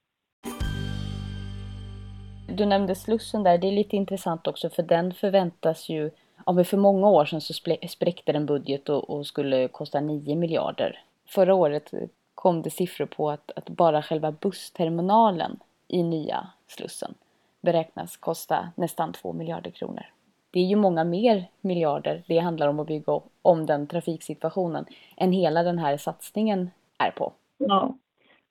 Du 2.49 2.67
nämnde 2.67 2.95
Slussen 2.95 3.43
där, 3.43 3.59
det 3.59 3.69
är 3.69 3.73
lite 3.73 3.97
intressant 3.97 4.47
också 4.47 4.71
för 4.71 4.83
den 4.83 5.15
förväntas 5.15 5.89
ju, 5.89 6.11
ja 6.47 6.65
för 6.65 6.77
många 6.77 7.09
år 7.09 7.25
sedan 7.25 7.41
så 7.41 7.55
spräckte 7.89 8.33
den 8.33 8.47
budget 8.47 8.89
och, 8.89 9.11
och, 9.11 9.27
skulle 9.27 9.69
kosta 9.69 10.01
9 10.01 10.37
miljarder. 10.37 11.05
Förra 11.27 11.55
året 11.55 11.91
kom 12.35 12.63
det 12.63 12.71
siffror 12.71 13.07
på 13.07 13.31
att, 13.31 13.51
att 13.57 13.69
bara 13.69 14.03
själva 14.03 14.33
bussterminalen 14.33 15.59
i 15.89 16.03
nya 16.03 16.49
Slussen 16.67 17.15
beräknas 17.61 18.17
kosta 18.17 18.73
nästan 18.77 19.13
2 19.13 19.33
miljarder 19.33 19.71
kronor. 19.71 20.07
Det 20.51 20.61
är 20.61 20.65
ju 20.65 20.77
många 20.77 21.05
mer 21.05 21.45
miljarder 21.61 22.23
det 22.27 22.39
handlar 22.39 22.69
om 22.69 22.81
att 22.81 22.87
bygga 22.87 23.21
om 23.43 23.67
den 23.67 23.87
trafiksituationen 23.87 24.85
än 25.17 25.33
hela 25.33 25.63
den 25.63 25.79
här 25.79 25.97
satsningen 25.97 26.71
är 26.99 27.11
på. 27.11 27.33
Ja, 27.59 27.95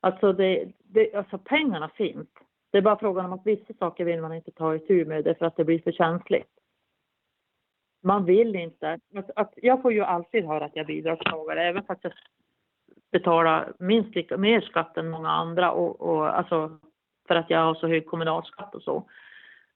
Alltså, 0.03 0.33
det, 0.33 0.71
det, 0.83 1.13
alltså 1.13 1.37
pengarna 1.37 1.89
finns. 1.89 2.27
Det 2.71 2.77
är 2.77 2.81
bara 2.81 2.99
frågan 2.99 3.25
om 3.25 3.33
att 3.33 3.45
vissa 3.45 3.73
saker 3.73 4.05
vill 4.05 4.21
man 4.21 4.33
inte 4.33 4.51
ta 4.51 4.75
itu 4.75 5.05
med 5.05 5.23
det 5.23 5.35
för 5.35 5.45
att 5.45 5.55
det 5.55 5.65
blir 5.65 5.79
för 5.79 5.91
känsligt. 5.91 6.49
Man 8.03 8.25
vill 8.25 8.55
inte. 8.55 8.99
Att, 9.15 9.31
att, 9.35 9.53
jag 9.55 9.81
får 9.81 9.93
ju 9.93 10.01
alltid 10.01 10.45
höra 10.45 10.65
att 10.65 10.75
jag 10.75 10.87
bidragstagare, 10.87 11.63
även 11.63 11.83
fast 11.83 12.03
jag 12.03 12.13
betalar 13.11 13.73
minst 13.79 14.15
lika 14.15 14.37
mer 14.37 14.61
skatt 14.61 14.97
än 14.97 15.09
många 15.09 15.29
andra 15.29 15.71
och, 15.71 16.01
och 16.01 16.37
alltså 16.37 16.79
för 17.27 17.35
att 17.35 17.49
jag 17.49 17.59
har 17.59 17.75
så 17.75 17.87
hög 17.87 18.05
kommunalskatt 18.05 18.75
och 18.75 18.83
så. 18.83 19.09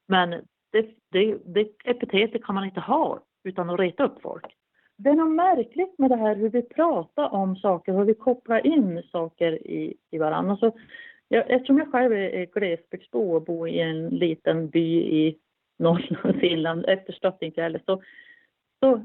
Men 0.07 0.29
det, 0.71 0.95
det, 1.11 1.38
det 1.45 1.69
epitetet 1.83 2.43
kan 2.43 2.55
man 2.55 2.65
inte 2.65 2.79
ha 2.79 3.19
utan 3.43 3.69
att 3.69 3.79
reta 3.79 4.03
upp 4.03 4.21
folk 4.21 4.55
det 4.97 5.10
är 5.10 5.15
något 5.15 5.36
märkligt 5.36 5.99
med 5.99 6.10
det 6.10 6.15
här 6.15 6.36
hur 6.36 6.49
vi 6.49 6.62
pratar 6.62 7.34
om 7.34 7.55
saker, 7.55 7.93
hur 7.93 8.03
vi 8.03 8.13
kopplar 8.13 8.67
in 8.67 9.03
saker 9.12 9.67
i, 9.67 9.93
i 10.12 10.17
varandra. 10.17 10.51
Alltså, 10.51 10.71
jag, 11.27 11.51
eftersom 11.51 11.77
jag 11.77 11.91
själv 11.91 12.13
är 12.13 12.45
glesbygdsbo 12.45 13.36
och 13.36 13.41
bor 13.41 13.69
i 13.69 13.79
en 13.79 14.10
liten 14.10 14.69
by 14.69 14.95
i 14.95 15.38
Norrlands 15.77 16.43
inland, 16.43 16.86
efter 16.88 17.13
Stöttingfjället, 17.13 17.81
så, 17.86 18.01
så 18.79 19.01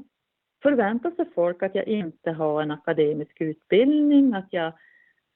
förväntar 0.61 1.11
sig 1.11 1.25
folk 1.35 1.63
att 1.63 1.75
jag 1.75 1.87
inte 1.87 2.31
har 2.31 2.61
en 2.61 2.71
akademisk 2.71 3.41
utbildning, 3.41 4.33
att 4.33 4.47
jag, 4.49 4.73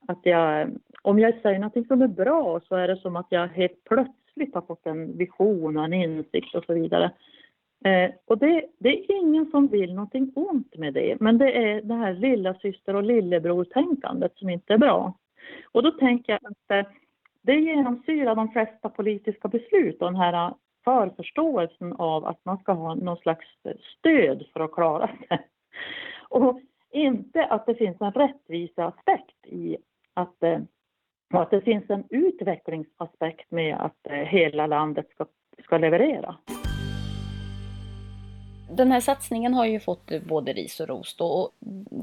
att 0.08 0.20
jag, 0.24 0.70
om 1.02 1.20
jag 1.20 1.42
säger 1.42 1.60
någonting 1.60 1.86
som 1.86 2.02
är 2.02 2.08
bra 2.08 2.62
så 2.68 2.76
är 2.76 2.88
det 2.88 2.98
som 2.98 3.16
att 3.16 3.28
jag 3.30 3.48
helt 3.48 3.84
plötsligt 3.84 4.54
har 4.54 4.62
fått 4.62 4.86
en 4.86 5.18
vision 5.18 5.78
och 5.78 5.86
en 5.86 5.94
insikt 5.94 6.56
och 6.56 6.66
så 6.66 6.74
vidare. 6.74 7.12
Eh, 7.86 8.12
och 8.26 8.38
det, 8.38 8.66
det, 8.80 8.90
är 8.90 9.12
ingen 9.12 9.52
som 9.52 9.68
vill 9.68 9.94
någonting 9.94 10.32
ont 10.36 10.78
med 10.78 10.94
det, 10.94 11.18
men 11.20 11.38
det 11.38 11.52
är 11.52 11.82
det 11.82 11.94
här 11.94 12.14
lilla 12.14 12.54
syster 12.54 12.96
och 12.96 13.04
lillebror-tänkandet 13.04 14.32
som 14.36 14.50
inte 14.50 14.74
är 14.74 14.78
bra. 14.78 15.14
Och 15.72 15.84
då 15.84 15.92
tänker 15.92 16.34
jag 16.34 16.52
att 16.52 16.86
eh, 16.86 16.92
det 17.42 17.56
genomsyrar 17.56 18.36
de 18.36 18.52
flesta 18.52 18.90
politiska 18.90 19.48
beslut 19.48 20.02
och 20.02 20.08
den 20.08 20.22
här 20.22 20.48
eh, 20.48 20.54
förförståelsen 20.84 21.94
av 21.94 22.26
att 22.26 22.46
man 22.46 22.58
ska 22.58 22.72
ha 22.72 22.96
någon 22.96 23.18
slags 23.18 23.46
stöd 23.98 24.46
för 24.54 24.60
att 24.60 24.72
klara 24.72 25.08
sig. 25.08 25.28
Och 26.30 26.62
inte 26.92 27.46
att 27.46 27.66
det 27.66 27.76
finns 27.76 28.02
en 28.02 28.12
rättviseaspekt 28.12 29.46
i 29.46 29.78
att, 30.14 30.44
eh, 30.44 30.60
att 31.34 31.52
det 31.52 31.62
finns 31.62 31.90
en 31.90 32.04
utvecklingsaspekt 32.10 33.52
med 33.52 33.76
att 33.76 34.08
eh, 34.08 34.14
hela 34.14 34.68
landet 34.68 35.10
ska, 35.10 35.26
ska 35.64 35.78
leverera. 35.78 36.36
Den 38.70 38.92
här 38.92 39.00
satsningen 39.00 39.54
har 39.54 39.66
ju 39.66 39.80
fått 39.80 40.12
både 40.28 40.54
ris 40.54 40.80
och 40.80 40.88
ros 40.88 41.16
då. 41.18 41.26
Och 41.26 41.52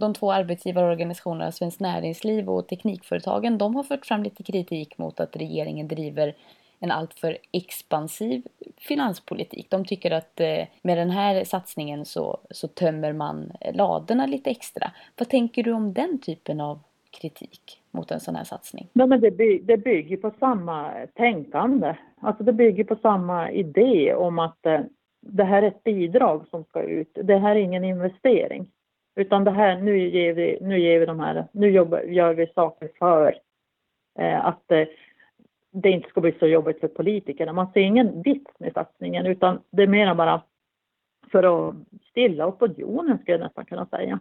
de 0.00 0.14
två 0.14 0.32
arbetsgivarorganisationerna 0.32 1.52
Svenskt 1.52 1.80
Näringsliv 1.80 2.50
och 2.50 2.68
Teknikföretagen 2.68 3.58
de 3.58 3.76
har 3.76 3.82
fört 3.82 4.06
fram 4.06 4.22
lite 4.22 4.42
kritik 4.42 4.98
mot 4.98 5.20
att 5.20 5.36
regeringen 5.36 5.88
driver 5.88 6.34
en 6.78 6.90
alltför 6.90 7.38
expansiv 7.52 8.42
finanspolitik. 8.76 9.66
De 9.70 9.84
tycker 9.84 10.10
att 10.10 10.40
eh, 10.40 10.64
med 10.82 10.98
den 10.98 11.10
här 11.10 11.44
satsningen 11.44 12.04
så, 12.04 12.38
så 12.50 12.68
tömmer 12.68 13.12
man 13.12 13.52
ladorna 13.74 14.26
lite 14.26 14.50
extra. 14.50 14.90
Vad 15.18 15.28
tänker 15.28 15.62
du 15.62 15.72
om 15.72 15.92
den 15.92 16.18
typen 16.18 16.60
av 16.60 16.80
kritik 17.10 17.80
mot 17.90 18.10
en 18.10 18.20
sån 18.20 18.36
här 18.36 18.44
satsning? 18.44 18.88
Ja, 18.92 19.06
men 19.06 19.20
det, 19.20 19.30
by 19.30 19.58
det 19.58 19.76
bygger 19.76 20.16
på 20.16 20.32
samma 20.40 20.92
tänkande. 21.14 21.94
Alltså 22.20 22.44
det 22.44 22.52
bygger 22.52 22.84
på 22.84 22.96
samma 23.02 23.50
idé 23.50 24.14
om 24.14 24.38
att 24.38 24.66
eh, 24.66 24.80
det 25.22 25.44
här 25.44 25.62
är 25.62 25.66
ett 25.66 25.84
bidrag 25.84 26.46
som 26.50 26.64
ska 26.64 26.82
ut. 26.82 27.10
Det 27.14 27.36
här 27.36 27.56
är 27.56 27.60
ingen 27.60 27.84
investering. 27.84 28.70
Utan 29.14 29.44
det 29.44 29.50
här, 29.50 29.80
nu 29.80 30.08
ger 30.08 30.32
vi, 30.32 30.58
nu 30.60 30.78
ger 30.78 31.00
vi 31.00 31.06
de 31.06 31.20
här, 31.20 31.46
nu 31.52 31.70
jobbar, 31.70 32.00
gör 32.00 32.34
vi 32.34 32.46
saker 32.46 32.90
för 32.98 33.38
eh, 34.18 34.46
att 34.46 34.70
eh, 34.72 34.88
det 35.72 35.90
inte 35.90 36.08
ska 36.08 36.20
bli 36.20 36.34
så 36.38 36.46
jobbigt 36.46 36.80
för 36.80 36.88
politikerna. 36.88 37.52
Man 37.52 37.72
ser 37.72 37.80
ingen 37.80 38.22
vits 38.22 38.50
med 38.58 38.72
satsningen 38.72 39.26
utan 39.26 39.60
det 39.70 39.82
är 39.82 39.86
mer 39.86 40.14
bara 40.14 40.42
för 41.32 41.68
att 41.68 41.74
stilla 42.10 42.46
opinionen 42.46 43.18
skulle 43.18 43.34
jag 43.34 43.44
nästan 43.44 43.64
kunna 43.64 43.86
säga. 43.86 44.18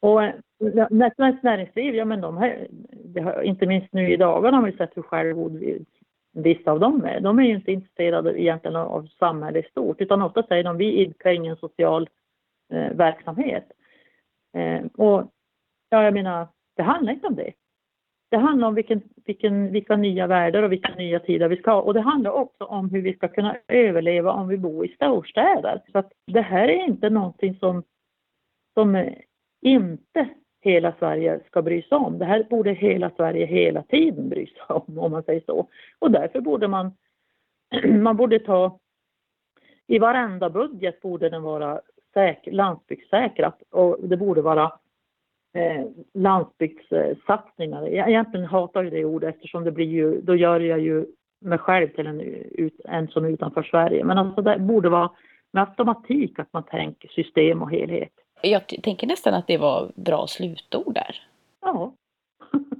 Och 0.00 0.22
eh, 0.22 1.10
Svenskt 1.16 1.42
Näringsliv, 1.42 1.94
ja 1.94 2.04
men 2.04 2.20
de 2.20 2.36
här, 2.36 2.68
inte 3.42 3.66
minst 3.66 3.92
nu 3.92 4.12
i 4.12 4.16
dagarna 4.16 4.56
har 4.56 4.66
vi 4.66 4.76
sett 4.76 4.96
hur 4.96 5.02
självgod 5.02 5.62
vissa 6.34 6.70
av 6.70 6.80
dem 6.80 7.04
är. 7.04 7.20
De 7.20 7.38
är 7.38 7.42
ju 7.42 7.54
inte 7.54 7.72
intresserade 7.72 8.40
egentligen 8.40 8.76
av 8.76 9.06
samhället 9.18 9.66
i 9.66 9.70
stort 9.70 10.00
utan 10.00 10.22
ofta 10.22 10.42
säger 10.42 10.64
de 10.64 10.76
vi 10.76 10.92
idkar 10.92 11.30
ingen 11.30 11.56
social 11.56 12.08
eh, 12.72 12.92
verksamhet. 12.92 13.72
Eh, 14.56 14.84
och 14.94 15.32
ja, 15.88 16.02
jag 16.02 16.14
menar, 16.14 16.48
det 16.76 16.82
handlar 16.82 17.12
inte 17.12 17.26
om 17.26 17.34
det. 17.34 17.52
Det 18.30 18.36
handlar 18.36 18.68
om 18.68 18.74
vilken, 18.74 19.02
vilken, 19.24 19.72
vilka 19.72 19.96
nya 19.96 20.26
världar 20.26 20.62
och 20.62 20.72
vilka 20.72 20.94
nya 20.94 21.20
tider 21.20 21.48
vi 21.48 21.56
ska 21.56 21.70
ha. 21.70 21.80
Och 21.80 21.94
det 21.94 22.00
handlar 22.00 22.30
också 22.30 22.64
om 22.64 22.90
hur 22.90 23.02
vi 23.02 23.14
ska 23.14 23.28
kunna 23.28 23.56
överleva 23.68 24.32
om 24.32 24.48
vi 24.48 24.58
bor 24.58 24.86
i 24.86 24.94
storstäder. 24.94 25.82
Så 25.92 25.98
att 25.98 26.12
det 26.26 26.40
här 26.40 26.68
är 26.68 26.84
inte 26.84 27.10
någonting 27.10 27.54
som, 27.54 27.82
som 28.74 28.94
eh, 28.94 29.12
inte 29.62 30.28
hela 30.64 30.94
Sverige 30.98 31.40
ska 31.46 31.62
bry 31.62 31.82
sig 31.82 31.98
om. 31.98 32.18
Det 32.18 32.24
här 32.24 32.46
borde 32.50 32.72
hela 32.72 33.10
Sverige 33.10 33.46
hela 33.46 33.82
tiden 33.82 34.28
bry 34.28 34.46
sig 34.46 34.62
om, 34.68 34.98
om 34.98 35.12
man 35.12 35.22
säger 35.22 35.42
så. 35.46 35.68
Och 35.98 36.10
därför 36.10 36.40
borde 36.40 36.68
man, 36.68 36.92
man 38.02 38.16
borde 38.16 38.38
ta, 38.38 38.78
i 39.86 39.98
varenda 39.98 40.50
budget 40.50 41.00
borde 41.00 41.28
den 41.28 41.42
vara 41.42 41.80
säk, 42.14 42.48
landsbygdssäkrat 42.52 43.62
och 43.70 43.98
det 44.02 44.16
borde 44.16 44.42
vara 44.42 44.72
eh, 45.54 45.84
landsbygdssatsningar. 46.14 47.86
Jag 47.86 48.08
egentligen 48.08 48.46
hatar 48.46 48.82
ju 48.82 48.90
det 48.90 49.04
ordet 49.04 49.34
eftersom 49.34 49.64
det 49.64 49.72
blir 49.72 49.86
ju, 49.86 50.20
då 50.20 50.36
gör 50.36 50.60
jag 50.60 50.80
ju 50.80 51.06
mig 51.40 51.58
själv 51.58 51.88
till 51.88 52.06
en, 52.06 52.20
ut, 52.20 52.80
en 52.84 53.08
som 53.08 53.24
är 53.24 53.28
utanför 53.28 53.62
Sverige. 53.62 54.04
Men 54.04 54.18
alltså 54.18 54.42
det 54.42 54.58
borde 54.58 54.88
vara 54.88 55.10
med 55.52 55.62
automatik 55.62 56.38
att 56.38 56.52
man 56.52 56.62
tänker 56.62 57.08
system 57.08 57.62
och 57.62 57.70
helhet 57.70 58.23
jag 58.46 58.68
tänker 58.82 59.06
nästan 59.06 59.34
att 59.34 59.46
det 59.46 59.58
var 59.58 59.92
bra 59.94 60.26
slutord 60.26 60.94
där. 60.94 61.22
Ja. 61.60 61.92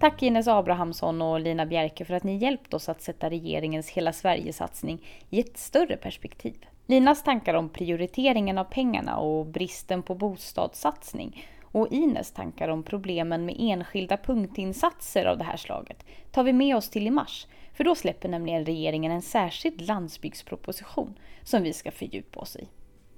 Tack 0.00 0.22
Ines 0.22 0.48
Abrahamsson 0.48 1.22
och 1.22 1.40
Lina 1.40 1.66
Bjerke 1.66 2.04
för 2.04 2.14
att 2.14 2.24
ni 2.24 2.36
hjälpt 2.36 2.74
oss 2.74 2.88
att 2.88 3.02
sätta 3.02 3.30
regeringens 3.30 3.88
Hela 3.88 4.12
Sverige-satsning 4.12 5.06
i 5.30 5.40
ett 5.40 5.58
större 5.58 5.96
perspektiv. 5.96 6.66
Linas 6.86 7.22
tankar 7.22 7.54
om 7.54 7.68
prioriteringen 7.68 8.58
av 8.58 8.64
pengarna 8.64 9.16
och 9.16 9.46
bristen 9.46 10.02
på 10.02 10.14
bostadssatsning 10.14 11.46
och 11.62 11.88
Ines 11.90 12.32
tankar 12.32 12.68
om 12.68 12.82
problemen 12.82 13.46
med 13.46 13.56
enskilda 13.58 14.16
punktinsatser 14.16 15.24
av 15.24 15.38
det 15.38 15.44
här 15.44 15.56
slaget 15.56 16.06
tar 16.30 16.44
vi 16.44 16.52
med 16.52 16.76
oss 16.76 16.90
till 16.90 17.06
i 17.06 17.10
mars. 17.10 17.46
För 17.74 17.84
då 17.84 17.94
släpper 17.94 18.28
nämligen 18.28 18.64
regeringen 18.64 19.12
en 19.12 19.22
särskild 19.22 19.80
landsbygdsproposition 19.80 21.18
som 21.42 21.62
vi 21.62 21.72
ska 21.72 21.90
fördjupa 21.90 22.40
oss 22.40 22.56
i. 22.56 22.68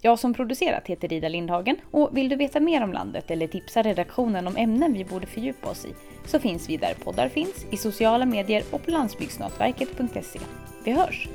Jag 0.05 0.19
som 0.19 0.35
producerat 0.35 0.87
heter 0.87 1.13
Ida 1.13 1.29
Lindhagen 1.29 1.77
och 1.91 2.17
vill 2.17 2.29
du 2.29 2.37
veta 2.37 2.61
mer 2.61 2.83
om 2.83 2.93
landet 2.93 3.31
eller 3.31 3.47
tipsa 3.47 3.83
redaktionen 3.83 4.47
om 4.47 4.57
ämnen 4.57 4.93
vi 4.93 5.05
borde 5.05 5.27
fördjupa 5.27 5.71
oss 5.71 5.85
i 5.85 5.95
så 6.27 6.39
finns 6.39 6.69
vi 6.69 6.77
där 6.77 6.95
poddar 7.05 7.29
finns, 7.29 7.67
i 7.71 7.77
sociala 7.77 8.27
medier 8.27 8.63
och 8.71 8.85
på 8.85 8.91
landsbygdsnätverket.se. 8.91 10.41
Vi 10.85 10.93
hörs! 10.93 11.29